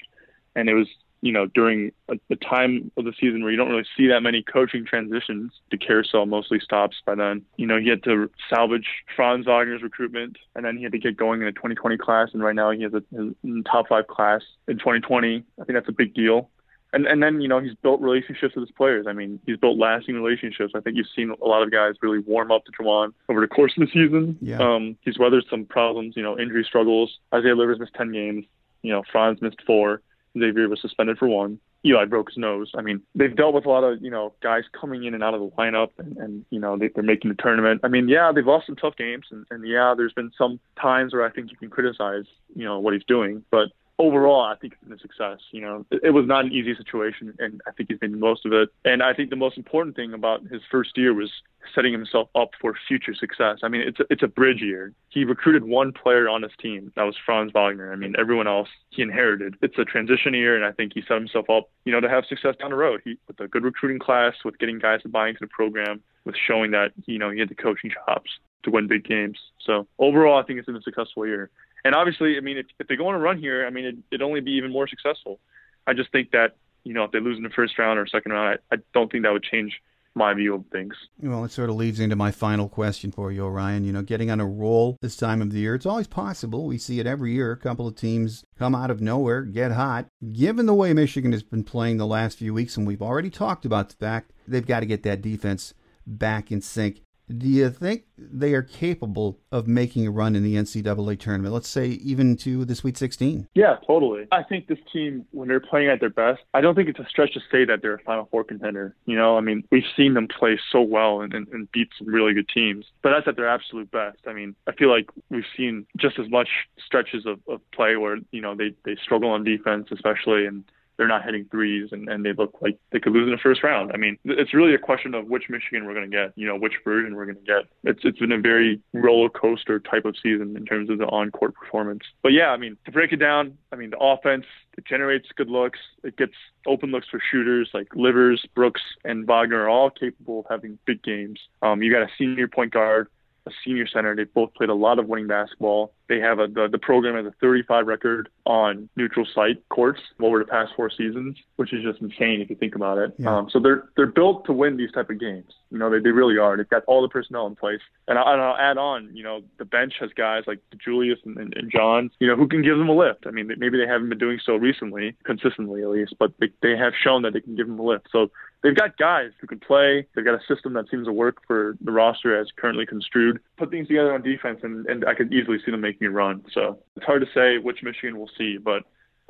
and 0.55 0.67
it 0.67 0.73
was 0.73 0.87
you 1.21 1.31
know, 1.31 1.45
during 1.47 1.91
a, 2.09 2.15
a, 2.31 2.35
time 2.35 2.91
of 2.97 3.05
the 3.05 3.13
season 3.19 3.43
where 3.43 3.51
you 3.51 3.57
don't 3.57 3.69
really 3.69 3.85
see 3.95 4.07
that 4.07 4.21
many 4.21 4.41
coaching 4.41 4.85
transitions, 4.85 5.51
the 5.69 5.77
carousel 5.77 6.25
mostly 6.25 6.59
stops 6.59 6.97
by 7.05 7.13
then. 7.13 7.43
You 7.57 7.67
know, 7.67 7.79
he 7.79 7.89
had 7.89 8.03
to 8.03 8.29
salvage 8.49 8.87
Franz 9.15 9.45
Wagner's 9.45 9.83
recruitment, 9.83 10.37
and 10.55 10.65
then 10.65 10.77
he 10.77 10.83
had 10.83 10.91
to 10.93 10.97
get 10.99 11.15
going 11.15 11.41
in 11.41 11.47
a 11.47 11.51
2020 11.51 11.97
class, 11.97 12.29
and 12.33 12.43
right 12.43 12.55
now 12.55 12.71
he 12.71 12.81
has 12.83 12.93
a, 12.93 13.03
a 13.17 13.63
top 13.63 13.87
five 13.87 14.07
class 14.07 14.41
in 14.67 14.79
2020. 14.79 15.43
I 15.59 15.63
think 15.63 15.77
that's 15.77 15.89
a 15.89 15.93
big 15.93 16.13
deal. 16.13 16.49
And 16.93 17.05
and 17.05 17.23
then 17.23 17.39
you 17.39 17.47
know 17.47 17.59
he's 17.59 17.75
built 17.75 18.01
relationships 18.01 18.55
with 18.55 18.67
his 18.67 18.75
players. 18.75 19.05
I 19.07 19.13
mean, 19.13 19.39
he's 19.45 19.55
built 19.55 19.77
lasting 19.77 20.15
relationships. 20.15 20.73
I 20.75 20.81
think 20.81 20.97
you've 20.97 21.07
seen 21.15 21.33
a 21.41 21.45
lot 21.45 21.63
of 21.63 21.71
guys 21.71 21.93
really 22.01 22.19
warm 22.19 22.51
up 22.51 22.65
to 22.65 22.71
Juwan 22.71 23.13
over 23.29 23.39
the 23.39 23.47
course 23.47 23.71
of 23.77 23.87
the 23.87 23.91
season. 23.93 24.37
Yeah. 24.41 24.57
Um, 24.57 24.97
he's 25.01 25.17
weathered 25.17 25.45
some 25.49 25.65
problems, 25.65 26.17
you 26.17 26.23
know, 26.23 26.37
injury 26.37 26.65
struggles. 26.67 27.19
Isaiah 27.33 27.55
Livers 27.55 27.79
missed 27.79 27.93
10 27.93 28.11
games. 28.11 28.45
You 28.81 28.91
know, 28.91 29.03
Franz 29.09 29.41
missed 29.41 29.61
four. 29.65 30.01
Xavier 30.37 30.69
was 30.69 30.81
suspended 30.81 31.17
for 31.17 31.27
one. 31.27 31.59
Eli 31.85 32.05
broke 32.05 32.29
his 32.29 32.37
nose. 32.37 32.71
I 32.75 32.81
mean, 32.81 33.01
they've 33.15 33.35
dealt 33.35 33.53
with 33.53 33.65
a 33.65 33.69
lot 33.69 33.83
of 33.83 34.01
you 34.01 34.11
know 34.11 34.33
guys 34.41 34.63
coming 34.79 35.03
in 35.03 35.13
and 35.13 35.23
out 35.23 35.33
of 35.33 35.41
the 35.41 35.47
lineup, 35.57 35.89
and, 35.97 36.17
and 36.17 36.45
you 36.49 36.59
know 36.59 36.77
they, 36.77 36.89
they're 36.89 37.03
making 37.03 37.29
the 37.29 37.41
tournament. 37.41 37.81
I 37.83 37.87
mean, 37.87 38.07
yeah, 38.07 38.31
they've 38.33 38.45
lost 38.45 38.67
some 38.67 38.75
tough 38.75 38.95
games, 38.95 39.25
and, 39.31 39.45
and 39.49 39.67
yeah, 39.67 39.93
there's 39.95 40.13
been 40.13 40.31
some 40.37 40.59
times 40.79 41.13
where 41.13 41.25
I 41.25 41.31
think 41.31 41.51
you 41.51 41.57
can 41.57 41.69
criticize 41.69 42.25
you 42.55 42.65
know 42.65 42.79
what 42.79 42.93
he's 42.93 43.03
doing, 43.05 43.43
but 43.51 43.69
overall, 44.01 44.41
I 44.41 44.55
think 44.55 44.73
it's 44.73 44.83
been 44.83 44.93
a 44.93 44.99
success. 44.99 45.39
You 45.51 45.61
know, 45.61 45.85
it, 45.91 46.01
it, 46.05 46.09
was 46.11 46.25
not 46.27 46.45
an 46.45 46.51
easy 46.51 46.75
situation, 46.75 47.33
and 47.39 47.61
I 47.67 47.71
think 47.71 47.89
he's 47.89 47.99
made 48.01 48.13
the 48.13 48.17
most 48.17 48.45
of 48.45 48.53
it. 48.53 48.69
And 48.83 49.03
I 49.03 49.13
think 49.13 49.29
the 49.29 49.35
most 49.35 49.57
important 49.57 49.95
thing 49.95 50.13
about 50.13 50.41
his 50.47 50.61
first 50.69 50.97
year 50.97 51.13
was 51.13 51.29
setting 51.75 51.93
himself 51.93 52.29
up 52.35 52.51
for 52.59 52.75
future 52.87 53.13
success. 53.13 53.59
I 53.63 53.67
mean, 53.67 53.81
it's 53.81 53.99
a, 53.99 54.03
it's 54.09 54.23
a 54.23 54.27
bridge 54.27 54.61
year. 54.61 54.93
He 55.09 55.23
recruited 55.23 55.63
one 55.63 55.93
player 55.93 56.27
on 56.27 56.41
his 56.41 56.51
team. 56.59 56.91
That 56.95 57.03
was 57.03 57.15
Franz 57.25 57.51
Wagner. 57.53 57.93
I 57.93 57.95
mean, 57.95 58.15
everyone 58.17 58.47
else 58.47 58.69
he 58.89 59.01
inherited. 59.01 59.55
It's 59.61 59.77
a 59.77 59.85
transition 59.85 60.33
year, 60.33 60.55
and 60.55 60.65
I 60.65 60.71
think 60.71 60.93
he 60.93 61.01
set 61.01 61.17
himself 61.17 61.49
up, 61.49 61.69
you 61.85 61.91
know, 61.91 61.99
to 61.99 62.09
have 62.09 62.25
success 62.25 62.55
down 62.59 62.71
the 62.71 62.77
road. 62.77 63.01
He 63.03 63.17
with 63.27 63.39
a 63.39 63.47
good 63.47 63.63
recruiting 63.63 63.99
class, 63.99 64.33
with 64.43 64.57
getting 64.57 64.79
guys 64.79 65.01
to 65.03 65.09
buy 65.09 65.27
into 65.27 65.41
the 65.41 65.47
program, 65.47 66.01
with 66.25 66.35
showing 66.47 66.71
that 66.71 66.91
you 67.05 67.19
know 67.19 67.29
he 67.29 67.39
had 67.39 67.49
the 67.49 67.55
coaching 67.55 67.91
chops 67.91 68.31
to 68.63 68.71
win 68.71 68.87
big 68.87 69.03
games. 69.03 69.37
So 69.65 69.87
overall, 69.99 70.39
I 70.39 70.43
think 70.43 70.59
it's 70.59 70.65
been 70.65 70.75
a 70.75 70.81
successful 70.81 71.25
year. 71.25 71.49
And 71.83 71.95
obviously, 71.95 72.37
I 72.37 72.41
mean, 72.41 72.57
if, 72.57 72.67
if 72.79 72.87
they 72.87 72.95
go 72.95 73.07
on 73.07 73.15
a 73.15 73.19
run 73.19 73.37
here, 73.37 73.65
I 73.65 73.69
mean, 73.69 73.85
it, 73.85 73.95
it'd 74.11 74.21
only 74.21 74.41
be 74.41 74.51
even 74.51 74.71
more 74.71 74.87
successful. 74.87 75.39
I 75.87 75.93
just 75.93 76.11
think 76.11 76.31
that, 76.31 76.55
you 76.83 76.93
know, 76.93 77.03
if 77.03 77.11
they 77.11 77.19
lose 77.19 77.37
in 77.37 77.43
the 77.43 77.49
first 77.49 77.77
round 77.79 77.99
or 77.99 78.07
second 78.07 78.31
round, 78.31 78.59
I, 78.71 78.75
I 78.75 78.79
don't 78.93 79.11
think 79.11 79.23
that 79.23 79.33
would 79.33 79.43
change 79.43 79.73
my 80.13 80.33
view 80.33 80.55
of 80.55 80.65
things. 80.71 80.93
Well, 81.21 81.45
it 81.45 81.51
sort 81.51 81.69
of 81.69 81.77
leads 81.77 81.99
into 81.99 82.15
my 82.15 82.31
final 82.31 82.67
question 82.67 83.11
for 83.11 83.31
you, 83.31 83.45
Orion. 83.45 83.85
You 83.85 83.93
know, 83.93 84.01
getting 84.01 84.29
on 84.29 84.41
a 84.41 84.45
roll 84.45 84.97
this 85.01 85.15
time 85.15 85.41
of 85.41 85.51
the 85.51 85.59
year, 85.59 85.75
it's 85.75 85.85
always 85.85 86.07
possible. 86.07 86.65
We 86.65 86.77
see 86.77 86.99
it 86.99 87.07
every 87.07 87.33
year. 87.33 87.53
A 87.53 87.57
couple 87.57 87.87
of 87.87 87.95
teams 87.95 88.43
come 88.59 88.75
out 88.75 88.91
of 88.91 89.01
nowhere, 89.01 89.43
get 89.43 89.71
hot. 89.71 90.07
Given 90.33 90.65
the 90.65 90.73
way 90.73 90.93
Michigan 90.93 91.31
has 91.31 91.43
been 91.43 91.63
playing 91.63 91.97
the 91.97 92.05
last 92.05 92.37
few 92.37 92.53
weeks, 92.53 92.75
and 92.75 92.85
we've 92.85 93.01
already 93.01 93.29
talked 93.29 93.65
about 93.65 93.89
the 93.89 93.95
fact 93.95 94.33
they've 94.47 94.67
got 94.67 94.81
to 94.81 94.85
get 94.85 95.03
that 95.03 95.21
defense 95.21 95.73
back 96.05 96.51
in 96.51 96.61
sync. 96.61 97.01
Do 97.37 97.47
you 97.47 97.69
think 97.69 98.03
they 98.17 98.53
are 98.53 98.61
capable 98.61 99.39
of 99.51 99.67
making 99.67 100.05
a 100.07 100.11
run 100.11 100.35
in 100.35 100.43
the 100.43 100.55
NCAA 100.55 101.19
tournament? 101.19 101.53
Let's 101.53 101.67
say 101.67 101.87
even 101.87 102.35
to 102.37 102.65
the 102.65 102.75
Sweet 102.75 102.97
16. 102.97 103.47
Yeah, 103.53 103.77
totally. 103.85 104.27
I 104.31 104.43
think 104.43 104.67
this 104.67 104.79
team, 104.91 105.25
when 105.31 105.47
they're 105.47 105.59
playing 105.59 105.89
at 105.89 105.99
their 105.99 106.09
best, 106.09 106.41
I 106.53 106.61
don't 106.61 106.75
think 106.75 106.89
it's 106.89 106.99
a 106.99 107.07
stretch 107.09 107.33
to 107.33 107.39
say 107.51 107.65
that 107.65 107.81
they're 107.81 107.95
a 107.95 107.99
Final 107.99 108.27
Four 108.31 108.43
contender. 108.43 108.95
You 109.05 109.15
know, 109.15 109.37
I 109.37 109.41
mean, 109.41 109.63
we've 109.71 109.83
seen 109.95 110.13
them 110.13 110.27
play 110.27 110.59
so 110.71 110.81
well 110.81 111.21
and, 111.21 111.33
and, 111.33 111.47
and 111.49 111.71
beat 111.71 111.89
some 111.97 112.07
really 112.07 112.33
good 112.33 112.49
teams, 112.49 112.85
but 113.01 113.11
that's 113.11 113.27
at 113.27 113.35
their 113.35 113.49
absolute 113.49 113.89
best. 113.91 114.19
I 114.27 114.33
mean, 114.33 114.55
I 114.67 114.73
feel 114.73 114.89
like 114.89 115.09
we've 115.29 115.43
seen 115.55 115.85
just 115.97 116.19
as 116.19 116.29
much 116.29 116.49
stretches 116.85 117.25
of, 117.25 117.39
of 117.47 117.61
play 117.71 117.95
where 117.95 118.17
you 118.31 118.41
know 118.41 118.55
they 118.55 118.73
they 118.85 118.95
struggle 119.01 119.29
on 119.29 119.43
defense, 119.43 119.87
especially 119.91 120.45
and 120.45 120.63
they're 121.01 121.07
not 121.07 121.25
hitting 121.25 121.47
threes 121.49 121.89
and, 121.91 122.07
and 122.09 122.23
they 122.23 122.31
look 122.31 122.55
like 122.61 122.77
they 122.91 122.99
could 122.99 123.11
lose 123.11 123.25
in 123.25 123.31
the 123.31 123.41
first 123.41 123.63
round. 123.63 123.91
I 123.91 123.97
mean, 123.97 124.19
it's 124.23 124.53
really 124.53 124.75
a 124.75 124.77
question 124.77 125.15
of 125.15 125.25
which 125.25 125.49
Michigan 125.49 125.87
we're 125.87 125.95
going 125.95 126.11
to 126.11 126.15
get, 126.15 126.31
you 126.35 126.45
know, 126.45 126.55
which 126.55 126.73
version 126.83 127.15
we're 127.15 127.25
going 127.25 127.37
to 127.37 127.41
get. 127.41 127.63
It's 127.83 128.01
it's 128.03 128.19
been 128.19 128.31
a 128.31 128.39
very 128.39 128.79
roller 128.93 129.27
coaster 129.27 129.79
type 129.79 130.05
of 130.05 130.15
season 130.21 130.55
in 130.55 130.63
terms 130.63 130.91
of 130.91 130.99
the 130.99 131.07
on 131.07 131.31
court 131.31 131.55
performance. 131.55 132.03
But 132.21 132.33
yeah, 132.33 132.49
I 132.49 132.57
mean, 132.57 132.77
to 132.85 132.91
break 132.91 133.11
it 133.13 133.17
down, 133.17 133.57
I 133.71 133.77
mean, 133.77 133.89
the 133.89 133.97
offense 133.97 134.45
it 134.77 134.85
generates 134.85 135.27
good 135.35 135.49
looks. 135.49 135.79
It 136.03 136.17
gets 136.17 136.33
open 136.67 136.91
looks 136.91 137.07
for 137.09 137.19
shooters 137.31 137.71
like 137.73 137.87
Livers, 137.95 138.45
Brooks, 138.53 138.81
and 139.03 139.25
Wagner 139.25 139.63
are 139.63 139.69
all 139.69 139.89
capable 139.89 140.41
of 140.41 140.45
having 140.51 140.77
big 140.85 141.01
games. 141.01 141.39
Um, 141.63 141.81
you 141.81 141.91
got 141.91 142.03
a 142.03 142.09
senior 142.15 142.47
point 142.47 142.73
guard 142.73 143.07
a 143.47 143.51
senior 143.65 143.87
center. 143.87 144.15
They 144.15 144.25
both 144.25 144.53
played 144.53 144.69
a 144.69 144.75
lot 144.75 144.99
of 144.99 145.07
winning 145.07 145.27
basketball. 145.27 145.93
They 146.11 146.19
have 146.19 146.39
a 146.39 146.47
the, 146.47 146.67
the 146.69 146.77
program 146.77 147.15
has 147.15 147.25
a 147.25 147.33
35 147.39 147.87
record 147.87 148.27
on 148.45 148.89
neutral 148.97 149.25
site 149.33 149.63
courts 149.69 150.01
over 150.19 150.39
the 150.39 150.45
past 150.45 150.73
four 150.75 150.89
seasons, 150.89 151.37
which 151.55 151.71
is 151.71 151.81
just 151.83 152.01
insane 152.01 152.41
if 152.41 152.49
you 152.49 152.57
think 152.57 152.75
about 152.75 152.97
it. 152.97 153.13
Yeah. 153.17 153.37
Um, 153.37 153.49
so 153.49 153.61
they're 153.61 153.87
they're 153.95 154.07
built 154.07 154.43
to 154.47 154.51
win 154.51 154.75
these 154.75 154.91
type 154.91 155.09
of 155.09 155.21
games. 155.21 155.53
You 155.69 155.77
know, 155.77 155.89
they, 155.89 155.99
they 155.99 156.09
really 156.09 156.37
are. 156.37 156.57
They've 156.57 156.69
got 156.69 156.83
all 156.83 157.01
the 157.01 157.07
personnel 157.07 157.47
in 157.47 157.55
place. 157.55 157.79
And, 158.09 158.19
I, 158.19 158.33
and 158.33 158.41
I'll 158.41 158.57
add 158.57 158.77
on, 158.77 159.09
you 159.15 159.23
know, 159.23 159.41
the 159.57 159.63
bench 159.63 159.93
has 160.01 160.09
guys 160.17 160.43
like 160.47 160.59
DeJulius 160.75 161.23
and, 161.23 161.37
and, 161.37 161.53
and 161.55 161.71
John, 161.71 162.11
you 162.19 162.27
know, 162.27 162.35
who 162.35 162.45
can 162.45 162.61
give 162.61 162.77
them 162.77 162.89
a 162.89 162.95
lift. 162.95 163.25
I 163.25 163.31
mean, 163.31 163.49
maybe 163.57 163.77
they 163.77 163.87
haven't 163.87 164.09
been 164.09 164.17
doing 164.17 164.37
so 164.45 164.57
recently, 164.57 165.15
consistently 165.23 165.81
at 165.81 165.89
least, 165.89 166.15
but 166.19 166.33
they, 166.41 166.49
they 166.61 166.75
have 166.75 166.91
shown 167.01 167.21
that 167.21 167.31
they 167.31 167.39
can 167.39 167.55
give 167.55 167.67
them 167.67 167.79
a 167.79 167.83
lift. 167.83 168.09
So 168.11 168.31
they've 168.63 168.75
got 168.75 168.97
guys 168.97 169.31
who 169.39 169.47
can 169.47 169.59
play. 169.59 170.05
They've 170.13 170.25
got 170.25 170.35
a 170.35 170.45
system 170.47 170.73
that 170.73 170.89
seems 170.89 171.07
to 171.07 171.13
work 171.13 171.37
for 171.47 171.77
the 171.81 171.91
roster 171.91 172.37
as 172.37 172.47
currently 172.55 172.85
construed. 172.85 173.39
Put 173.57 173.71
things 173.71 173.87
together 173.87 174.13
on 174.13 174.21
defense, 174.21 174.59
and, 174.63 174.85
and 174.87 175.05
I 175.05 175.13
could 175.13 175.33
easily 175.33 175.57
see 175.63 175.71
them 175.71 175.81
making 175.81 176.00
run. 176.07 176.43
So 176.53 176.79
it's 176.95 177.05
hard 177.05 177.21
to 177.21 177.27
say 177.33 177.57
which 177.57 177.83
Michigan 177.83 178.17
we'll 178.17 178.29
see, 178.37 178.57
but 178.57 178.83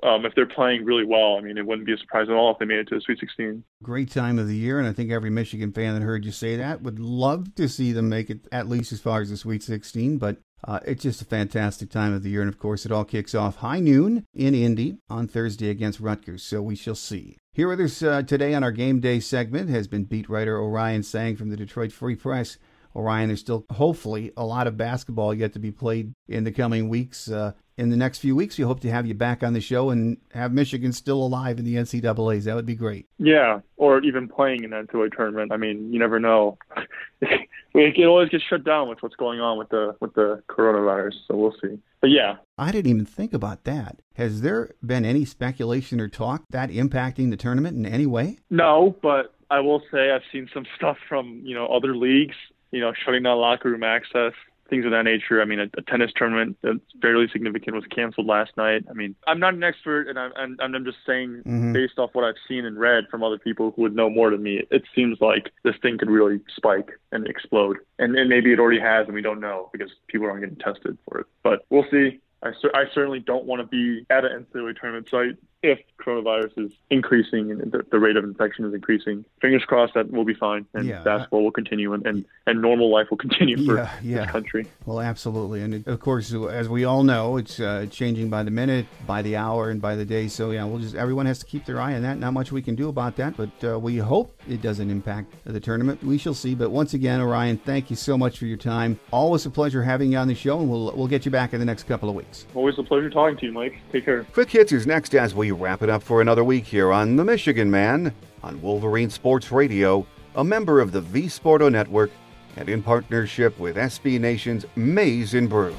um, 0.04 0.26
if 0.26 0.34
they're 0.34 0.48
playing 0.48 0.84
really 0.84 1.06
well, 1.06 1.38
I 1.38 1.42
mean, 1.42 1.58
it 1.58 1.66
wouldn't 1.66 1.86
be 1.86 1.94
a 1.94 1.98
surprise 1.98 2.28
at 2.28 2.34
all 2.34 2.52
if 2.52 2.58
they 2.58 2.66
made 2.66 2.80
it 2.80 2.88
to 2.88 2.96
the 2.96 3.02
Sweet 3.02 3.20
16. 3.20 3.64
Great 3.84 4.10
time 4.10 4.40
of 4.40 4.48
the 4.48 4.56
year, 4.56 4.80
and 4.80 4.88
I 4.88 4.94
think 4.94 5.12
every 5.12 5.30
Michigan 5.30 5.72
fan 5.72 5.94
that 5.94 6.02
heard 6.02 6.26
you 6.26 6.32
say 6.32 6.56
that 6.56 6.82
would 6.82 7.00
love 7.00 7.54
to 7.56 7.70
see 7.70 7.92
them 7.92 8.10
make 8.10 8.30
it 8.30 8.48
at 8.52 8.68
least 8.68 8.92
as 8.92 9.00
far 9.00 9.22
as 9.22 9.30
the 9.30 9.38
Sweet 9.38 9.62
16. 9.62 10.18
But 10.18 10.38
uh, 10.68 10.80
it's 10.86 11.04
just 11.04 11.22
a 11.22 11.26
fantastic 11.26 11.92
time 11.92 12.14
of 12.14 12.24
the 12.24 12.32
year, 12.32 12.42
and 12.42 12.50
of 12.50 12.58
course, 12.58 12.86
it 12.86 12.92
all 12.92 13.06
kicks 13.06 13.36
off 13.36 13.58
high 13.58 13.80
noon 13.80 14.26
in 14.34 14.56
Indy 14.56 14.98
on 15.08 15.28
Thursday 15.28 15.70
against 15.70 16.00
Rutgers. 16.00 16.42
So 16.42 16.64
we 16.64 16.76
shall 16.76 16.96
see. 16.96 17.38
Here 17.54 17.68
with 17.68 17.82
us 17.82 18.02
uh, 18.02 18.24
today 18.24 18.56
on 18.56 18.64
our 18.64 18.72
game 18.72 19.02
day 19.02 19.20
segment 19.20 19.70
has 19.70 19.88
been 19.88 20.06
beat 20.06 20.30
writer 20.30 20.58
Orion 20.58 21.04
Sang 21.04 21.36
from 21.36 21.50
the 21.50 21.58
Detroit 21.58 21.92
Free 21.92 22.16
Press. 22.16 22.58
Orion, 22.96 23.30
there's 23.30 23.40
still 23.40 23.66
hopefully 23.72 24.32
a 24.38 24.46
lot 24.46 24.68
of 24.68 24.78
basketball 24.78 25.34
yet 25.34 25.54
to 25.54 25.60
be 25.60 25.72
played 25.72 26.14
in 26.28 26.44
the 26.44 26.52
coming 26.52 26.90
weeks. 26.90 27.30
Uh, 27.30 27.54
in 27.78 27.90
the 27.90 27.98
next 27.98 28.20
few 28.20 28.36
weeks, 28.36 28.58
we 28.58 28.64
hope 28.64 28.80
to 28.82 28.92
have 28.92 29.08
you 29.08 29.14
back 29.14 29.42
on 29.44 29.54
the 29.54 29.62
show 29.62 29.90
and 29.90 30.18
have 30.34 30.54
Michigan 30.54 30.92
still 30.94 31.24
alive 31.24 31.58
in 31.58 31.66
the 31.66 31.76
NCAA's. 31.76 32.46
That 32.46 32.56
would 32.56 32.66
be 32.66 32.76
great. 32.76 33.08
Yeah, 33.18 33.62
or 33.78 34.02
even 34.02 34.28
playing 34.28 34.64
in 34.64 34.70
the 34.70 34.76
NCAA 34.76 35.16
tournament. 35.16 35.52
I 35.52 35.58
mean, 35.58 35.92
you 35.92 35.98
never 35.98 36.20
know. 36.20 36.58
it 37.22 37.96
can 37.96 38.06
always 38.06 38.30
get 38.30 38.42
shut 38.48 38.64
down 38.64 38.90
with 38.90 39.02
what's 39.02 39.16
going 39.16 39.40
on 39.40 39.58
with 39.58 39.70
the 39.70 39.96
with 40.00 40.14
the 40.14 40.44
coronavirus. 40.48 41.14
So 41.28 41.36
we'll 41.36 41.56
see. 41.62 41.80
But 42.02 42.12
yeah, 42.12 42.36
I 42.58 42.72
didn't 42.72 42.92
even 42.92 43.06
think 43.06 43.34
about 43.34 43.64
that. 43.64 44.02
Has 44.16 44.42
there 44.42 44.76
been 44.86 45.06
any 45.06 45.26
speculation 45.26 46.00
or 46.00 46.08
talk 46.08 46.44
that 46.50 46.70
impacting 46.70 47.30
the 47.30 47.38
tournament 47.38 47.78
in 47.78 47.86
any 47.86 48.06
way? 48.06 48.40
No, 48.50 48.96
but 49.02 49.34
I 49.50 49.60
will 49.62 49.82
say 49.92 50.12
I've 50.12 50.22
seen 50.32 50.50
some 50.54 50.66
stuff 50.76 50.98
from 51.08 51.42
you 51.44 51.56
know 51.56 51.68
other 51.68 51.96
leagues 51.96 52.36
you 52.72 52.80
know, 52.80 52.94
shutting 52.94 53.24
down 53.24 53.38
locker 53.38 53.70
room 53.70 53.84
access, 53.84 54.34
things 54.72 54.86
of 54.86 54.92
that 54.92 55.04
nature. 55.04 55.42
I 55.42 55.46
mean, 55.46 55.60
a, 55.60 55.70
a 55.78 55.82
tennis 55.84 56.12
tournament 56.16 56.58
that's 56.64 56.80
fairly 57.02 57.28
significant 57.32 57.76
was 57.76 57.86
canceled 57.92 58.26
last 58.26 58.52
night. 58.58 58.86
I 58.90 58.94
mean, 58.94 59.16
I'm 59.28 59.40
not 59.40 59.54
an 59.54 59.64
expert, 59.64 60.08
and 60.08 60.18
I'm 60.18 60.32
I'm, 60.36 60.58
I'm 60.60 60.86
just 60.86 60.98
saying 61.06 61.44
mm-hmm. 61.46 61.74
based 61.74 62.00
off 62.00 62.12
what 62.14 62.26
I've 62.26 62.42
seen 62.48 62.66
and 62.66 62.80
read 62.80 63.04
from 63.12 63.22
other 63.24 63.38
people 63.38 63.74
who 63.76 63.84
would 63.84 63.96
know 63.96 64.10
more 64.10 64.32
than 64.32 64.42
me, 64.42 64.64
it 64.72 64.84
seems 64.96 65.20
like 65.22 65.52
this 65.64 65.76
thing 65.82 66.00
could 66.00 66.10
really 66.10 66.40
spike 66.56 66.90
and 67.12 67.28
explode, 67.28 67.78
and 68.00 68.16
and 68.16 68.30
maybe 68.30 68.52
it 68.52 68.60
already 68.60 68.80
has, 68.80 69.06
and 69.06 69.14
we 69.14 69.22
don't 69.22 69.42
know 69.42 69.70
because 69.72 69.92
people 70.08 70.28
aren't 70.28 70.42
getting 70.42 70.56
tested 70.56 70.98
for 71.08 71.20
it. 71.20 71.28
But 71.44 71.66
we'll 71.70 71.86
see. 71.92 72.20
I, 72.44 72.54
I 72.74 72.86
certainly 72.92 73.20
don't 73.20 73.46
want 73.46 73.62
to 73.62 73.68
be 73.68 74.06
at 74.10 74.26
an 74.26 74.48
NCAA 74.52 74.80
tournament 74.80 75.10
site 75.10 75.38
if 75.64 75.80
coronavirus 76.00 76.66
is 76.66 76.72
increasing 76.90 77.52
and 77.52 77.72
the, 77.72 77.86
the, 77.92 78.00
rate 78.00 78.18
of 78.18 78.24
infection 78.24 78.66
is 78.66 78.74
increasing. 78.74 79.24
Fingers 79.42 79.64
crossed 79.66 79.94
that 79.94 80.10
we'll 80.10 80.26
be 80.26 80.34
fine 80.34 80.66
and 80.74 80.88
yeah, 80.88 81.04
basketball 81.04 81.44
will 81.44 81.52
continue 81.52 81.94
and, 81.94 82.06
and, 82.08 82.26
and 82.48 82.62
normal 82.62 82.92
life 82.92 83.08
will 83.12 83.18
continue 83.18 83.64
for 83.66 83.78
yeah, 83.78 83.92
yeah. 84.02 84.22
this 84.22 84.32
country. 84.32 84.66
Well, 84.86 85.00
absolutely. 85.00 85.62
And 85.62 85.76
it, 85.76 85.88
of 85.88 86.00
course, 86.00 86.34
as 86.34 86.68
we 86.68 86.86
all 86.86 87.04
know, 87.04 87.38
it's 87.38 87.60
uh, 87.60 87.86
changing 87.92 88.30
by 88.30 88.42
the 88.44 88.50
minute, 88.52 88.88
by 89.06 89.22
the 89.22 89.36
hour, 89.36 89.70
and 89.70 89.80
by 89.80 89.96
the 89.96 90.06
day. 90.06 90.28
So, 90.28 90.52
yeah, 90.52 90.64
we'll 90.66 90.80
just 90.80 90.96
everyone 90.96 91.28
has 91.28 91.40
to 91.40 91.46
keep 91.46 91.66
their 91.66 91.80
eye 91.80 91.94
on 91.94 92.02
that. 92.02 92.18
Not 92.18 92.34
much 92.34 92.52
we 92.52 92.62
can 92.62 92.76
do 92.76 92.90
about 92.90 93.16
that, 93.18 93.38
but 93.38 93.50
uh, 93.64 93.80
we 93.80 93.98
hope 93.98 94.36
it 94.50 94.62
doesn't 94.62 94.90
impact 94.90 95.34
the 95.44 95.60
tournament. 95.60 96.04
We 96.04 96.18
shall 96.18 96.34
see. 96.34 96.56
But 96.56 96.72
once 96.72 96.96
again, 96.96 97.22
Orion, 97.22 97.58
thank 97.58 97.90
you 97.90 97.96
so 97.96 98.18
much 98.18 98.40
for 98.40 98.46
your 98.46 98.58
time. 98.58 99.00
Always 99.12 99.46
a 99.46 99.52
pleasure 99.52 99.84
having 99.84 100.12
you 100.12 100.18
on 100.18 100.28
the 100.28 100.36
show, 100.36 100.60
and 100.60 100.70
we'll, 100.70 100.92
we'll 100.96 101.08
get 101.08 101.26
you 101.26 101.32
back 101.32 101.54
in 101.54 101.60
the 101.60 101.66
next 101.66 101.84
couple 101.84 102.10
of 102.10 102.16
weeks. 102.16 102.46
Always 102.56 102.80
a 102.80 102.84
pleasure 102.84 103.10
talking 103.10 103.38
to 103.38 103.46
you, 103.46 103.52
Mike. 103.52 103.78
Take 103.92 104.06
care. 104.06 104.24
Quick 104.34 104.50
Hits 104.50 104.72
is 104.72 104.88
next 104.88 105.14
as 105.14 105.36
we 105.36 105.51
wrap 105.56 105.82
it 105.82 105.90
up 105.90 106.04
for 106.04 106.22
another 106.22 106.44
week 106.44 106.66
here 106.66 106.92
on 106.92 107.16
The 107.16 107.24
Michigan 107.24 107.70
Man 107.70 108.14
on 108.44 108.62
Wolverine 108.62 109.10
Sports 109.10 109.52
Radio, 109.52 110.06
a 110.36 110.44
member 110.44 110.80
of 110.80 110.92
the 110.92 111.02
V 111.02 111.24
Sporto 111.24 111.72
Network, 111.72 112.12
and 112.56 112.70
in 112.70 112.84
partnership 112.84 113.58
with 113.60 113.76
SB 113.76 114.20
Nation's 114.20 114.66
Maize 114.76 115.34
and 115.34 115.50
Brew. 115.50 115.76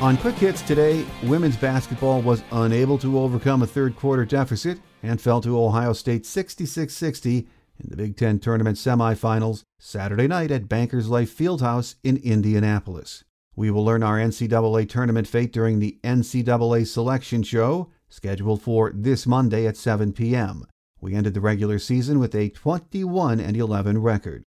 On 0.00 0.16
Quick 0.18 0.34
Hits 0.34 0.60
today, 0.62 1.06
women's 1.22 1.56
basketball 1.56 2.20
was 2.20 2.42
unable 2.52 2.98
to 2.98 3.18
overcome 3.18 3.62
a 3.62 3.66
third 3.66 3.96
quarter 3.96 4.26
deficit 4.26 4.78
and 5.02 5.20
fell 5.20 5.40
to 5.40 5.58
Ohio 5.58 5.94
State 5.94 6.26
66 6.26 6.94
60 6.94 7.38
in 7.38 7.90
the 7.90 7.96
Big 7.96 8.16
Ten 8.16 8.38
tournament 8.38 8.76
semifinals 8.76 9.62
Saturday 9.78 10.26
night 10.26 10.50
at 10.50 10.68
Bankers 10.68 11.08
Life 11.08 11.36
Fieldhouse 11.36 11.94
in 12.04 12.18
Indianapolis. 12.18 13.24
We 13.56 13.70
will 13.70 13.86
learn 13.86 14.02
our 14.02 14.18
NCAA 14.18 14.86
tournament 14.86 15.26
fate 15.26 15.50
during 15.50 15.78
the 15.78 15.98
NCAA 16.04 16.86
selection 16.86 17.42
show, 17.42 17.90
scheduled 18.10 18.60
for 18.60 18.92
this 18.94 19.26
Monday 19.26 19.66
at 19.66 19.78
7 19.78 20.12
p.m. 20.12 20.66
We 21.00 21.14
ended 21.14 21.32
the 21.32 21.40
regular 21.40 21.78
season 21.78 22.18
with 22.18 22.34
a 22.34 22.50
21 22.50 23.40
and 23.40 23.56
11 23.56 24.02
record. 24.02 24.44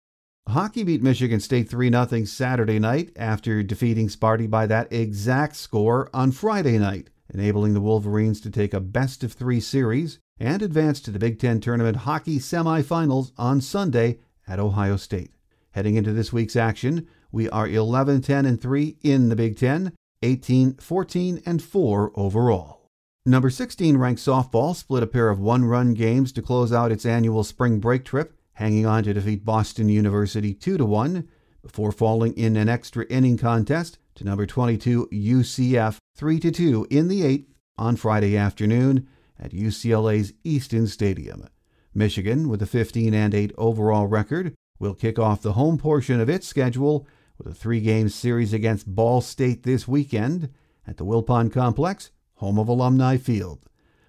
Hockey 0.48 0.84
beat 0.84 1.02
Michigan 1.02 1.40
State 1.40 1.68
3 1.68 1.90
0 1.90 2.24
Saturday 2.24 2.78
night 2.78 3.10
after 3.16 3.64
defeating 3.64 4.06
Sparty 4.06 4.48
by 4.48 4.66
that 4.66 4.92
exact 4.92 5.56
score 5.56 6.08
on 6.14 6.30
Friday 6.30 6.78
night, 6.78 7.10
enabling 7.34 7.74
the 7.74 7.80
Wolverines 7.80 8.40
to 8.42 8.50
take 8.50 8.72
a 8.72 8.80
best 8.80 9.24
of 9.24 9.32
three 9.32 9.60
series 9.60 10.20
and 10.38 10.62
advance 10.62 11.00
to 11.00 11.10
the 11.10 11.18
Big 11.18 11.40
Ten 11.40 11.60
Tournament 11.60 11.98
hockey 11.98 12.38
semifinals 12.38 13.32
on 13.36 13.60
Sunday 13.60 14.18
at 14.46 14.60
Ohio 14.60 14.96
State. 14.96 15.32
Heading 15.72 15.96
into 15.96 16.12
this 16.12 16.32
week's 16.32 16.56
action, 16.56 17.06
we 17.32 17.48
are 17.50 17.68
11 17.68 18.22
10 18.22 18.46
and 18.46 18.60
3 18.60 18.96
in 19.02 19.28
the 19.28 19.36
Big 19.36 19.56
Ten, 19.56 19.92
18 20.22 20.74
14 20.74 21.42
and 21.46 21.62
4 21.62 22.12
overall. 22.14 22.88
Number 23.26 23.50
16 23.50 23.96
ranked 23.96 24.20
softball 24.20 24.74
split 24.74 25.02
a 25.02 25.06
pair 25.06 25.28
of 25.28 25.38
one 25.38 25.64
run 25.64 25.94
games 25.94 26.32
to 26.32 26.42
close 26.42 26.72
out 26.72 26.92
its 26.92 27.06
annual 27.06 27.44
spring 27.44 27.78
break 27.78 28.04
trip 28.04 28.34
hanging 28.54 28.86
on 28.86 29.04
to 29.04 29.14
defeat 29.14 29.44
Boston 29.44 29.88
University 29.88 30.52
2 30.52 30.76
to 30.78 30.84
1 30.84 31.28
before 31.62 31.92
falling 31.92 32.32
in 32.34 32.56
an 32.56 32.68
extra 32.68 33.04
inning 33.06 33.36
contest 33.36 33.98
to 34.14 34.24
number 34.24 34.46
22 34.46 35.08
UCF 35.12 35.96
3 36.16 36.40
to 36.40 36.50
2 36.50 36.86
in 36.90 37.08
the 37.08 37.22
8th 37.22 37.46
on 37.78 37.96
Friday 37.96 38.36
afternoon 38.36 39.06
at 39.38 39.52
UCLA's 39.52 40.32
Easton 40.44 40.86
Stadium. 40.86 41.48
Michigan, 41.94 42.48
with 42.48 42.62
a 42.62 42.66
15 42.66 43.14
and 43.14 43.34
8 43.34 43.52
overall 43.56 44.06
record, 44.06 44.54
will 44.78 44.94
kick 44.94 45.18
off 45.18 45.42
the 45.42 45.54
home 45.54 45.78
portion 45.78 46.20
of 46.20 46.28
its 46.28 46.46
schedule 46.46 47.06
with 47.40 47.54
a 47.54 47.56
three-game 47.56 48.10
series 48.10 48.52
against 48.52 48.94
Ball 48.94 49.22
State 49.22 49.62
this 49.62 49.88
weekend 49.88 50.50
at 50.86 50.98
the 50.98 51.06
Wilpon 51.06 51.50
Complex, 51.50 52.10
home 52.34 52.58
of 52.58 52.68
Alumni 52.68 53.16
Field. 53.16 53.64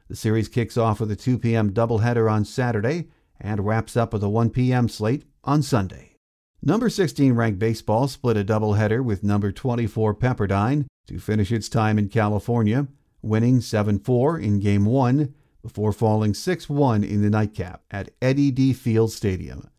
The 0.09 0.17
series 0.17 0.49
kicks 0.49 0.75
off 0.75 0.99
with 0.99 1.09
a 1.11 1.15
2 1.15 1.39
p.m. 1.39 1.71
doubleheader 1.71 2.29
on 2.29 2.43
Saturday 2.43 3.07
and 3.39 3.65
wraps 3.65 3.95
up 3.95 4.11
with 4.11 4.21
a 4.21 4.27
1 4.27 4.49
p.m. 4.49 4.89
slate 4.89 5.23
on 5.45 5.63
Sunday. 5.63 6.17
Number 6.61 6.89
16 6.89 7.33
ranked 7.33 7.57
baseball 7.57 8.09
split 8.09 8.35
a 8.35 8.43
doubleheader 8.43 9.01
with 9.01 9.23
number 9.23 9.53
24 9.53 10.13
Pepperdine 10.15 10.85
to 11.07 11.17
finish 11.17 11.53
its 11.53 11.69
time 11.69 11.97
in 11.97 12.09
California, 12.09 12.87
winning 13.21 13.61
7 13.61 13.97
4 13.99 14.39
in 14.39 14.59
Game 14.59 14.83
1 14.83 15.33
before 15.61 15.93
falling 15.93 16.33
6 16.33 16.69
1 16.69 17.03
in 17.05 17.21
the 17.21 17.29
nightcap 17.29 17.83
at 17.89 18.11
Eddy 18.21 18.51
D. 18.51 18.73
Field 18.73 19.13
Stadium. 19.13 19.70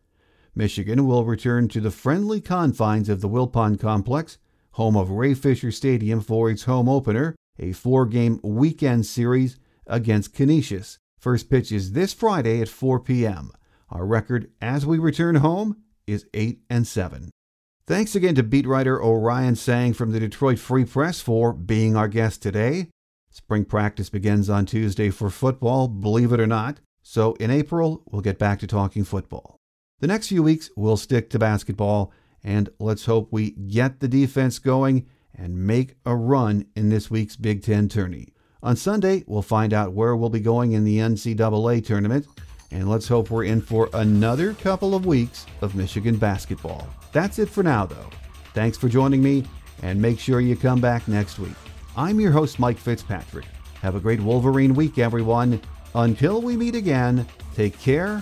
Michigan 0.55 1.05
will 1.05 1.25
return 1.25 1.67
to 1.69 1.81
the 1.81 1.91
friendly 1.91 2.41
confines 2.41 3.09
of 3.09 3.21
the 3.21 3.29
Wilpon 3.29 3.79
Complex, 3.79 4.37
home 4.71 4.95
of 4.95 5.09
Ray 5.09 5.33
Fisher 5.33 5.71
Stadium, 5.71 6.21
for 6.21 6.49
its 6.49 6.63
home 6.63 6.89
opener, 6.89 7.35
a 7.59 7.71
four 7.71 8.05
game 8.05 8.39
weekend 8.43 9.05
series 9.05 9.57
against 9.87 10.33
Canisius, 10.33 10.97
First 11.23 11.49
pitch 11.49 11.71
is 11.71 11.93
this 11.93 12.13
Friday 12.13 12.59
at 12.59 12.67
4 12.67 12.99
p.m. 12.99 13.53
Our 13.89 14.05
record 14.05 14.51
as 14.61 14.85
we 14.85 14.99
return 14.99 15.35
home 15.35 15.77
is 16.05 16.25
8 16.33 16.59
and 16.69 16.85
7. 16.85 17.29
Thanks 17.87 18.13
again 18.13 18.35
to 18.35 18.43
beat 18.43 18.67
writer 18.67 19.01
Orion 19.01 19.55
Sang 19.55 19.93
from 19.93 20.11
the 20.11 20.19
Detroit 20.19 20.59
Free 20.59 20.83
Press 20.83 21.21
for 21.21 21.53
being 21.53 21.95
our 21.95 22.09
guest 22.09 22.41
today. 22.41 22.89
Spring 23.31 23.63
practice 23.63 24.09
begins 24.09 24.49
on 24.49 24.65
Tuesday 24.65 25.09
for 25.11 25.29
football, 25.29 25.87
believe 25.87 26.33
it 26.33 26.41
or 26.41 26.47
not. 26.47 26.81
So 27.03 27.35
in 27.35 27.49
April, 27.49 28.03
we'll 28.11 28.21
get 28.21 28.37
back 28.37 28.59
to 28.59 28.67
talking 28.67 29.05
football. 29.05 29.55
The 30.03 30.07
next 30.07 30.27
few 30.27 30.43
weeks, 30.43 30.69
we'll 30.75 30.97
stick 30.97 31.29
to 31.29 31.39
basketball, 31.39 32.11
and 32.43 32.67
let's 32.77 33.05
hope 33.05 33.29
we 33.31 33.51
get 33.51 34.01
the 34.01 34.09
defense 34.09 34.59
going 34.59 35.05
and 35.33 35.65
make 35.65 35.95
a 36.05 36.13
run 36.13 36.65
in 36.75 36.89
this 36.89 37.09
week's 37.09 37.37
Big 37.37 37.63
Ten 37.63 37.87
tourney. 37.87 38.33
On 38.61 38.75
Sunday, 38.75 39.23
we'll 39.27 39.41
find 39.41 39.73
out 39.73 39.93
where 39.93 40.13
we'll 40.17 40.29
be 40.29 40.41
going 40.41 40.73
in 40.73 40.83
the 40.83 40.97
NCAA 40.97 41.85
tournament, 41.85 42.27
and 42.69 42.89
let's 42.89 43.07
hope 43.07 43.31
we're 43.31 43.45
in 43.45 43.61
for 43.61 43.89
another 43.93 44.55
couple 44.55 44.93
of 44.93 45.05
weeks 45.05 45.45
of 45.61 45.73
Michigan 45.73 46.17
basketball. 46.17 46.85
That's 47.13 47.39
it 47.39 47.47
for 47.47 47.63
now, 47.63 47.85
though. 47.85 48.09
Thanks 48.53 48.77
for 48.77 48.89
joining 48.89 49.23
me, 49.23 49.45
and 49.83 50.01
make 50.01 50.19
sure 50.19 50.41
you 50.41 50.57
come 50.57 50.81
back 50.81 51.07
next 51.07 51.39
week. 51.39 51.55
I'm 51.95 52.19
your 52.19 52.33
host, 52.33 52.59
Mike 52.59 52.77
Fitzpatrick. 52.77 53.45
Have 53.81 53.95
a 53.95 54.01
great 54.01 54.19
Wolverine 54.19 54.73
week, 54.73 54.97
everyone. 54.97 55.61
Until 55.95 56.41
we 56.41 56.57
meet 56.57 56.75
again, 56.75 57.25
take 57.55 57.79
care, 57.79 58.21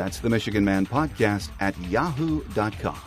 That's 0.00 0.18
the 0.18 0.30
Michigan 0.30 0.64
Man 0.64 0.86
Podcast 0.86 1.50
at 1.60 1.78
yahoo.com. 1.78 2.98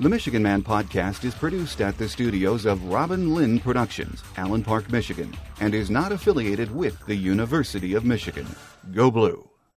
The 0.00 0.08
Michigan 0.08 0.42
Man 0.42 0.60
podcast 0.60 1.22
is 1.22 1.36
produced 1.36 1.80
at 1.80 1.96
the 1.98 2.08
studios 2.08 2.66
of 2.66 2.82
Robin 2.86 3.32
Lynn 3.32 3.60
Productions, 3.60 4.24
Allen 4.36 4.64
Park, 4.64 4.90
Michigan, 4.90 5.32
and 5.60 5.72
is 5.72 5.88
not 5.88 6.10
affiliated 6.10 6.74
with 6.74 6.98
the 7.06 7.14
University 7.14 7.94
of 7.94 8.04
Michigan. 8.04 8.48
Go 8.92 9.08
Blue! 9.08 9.51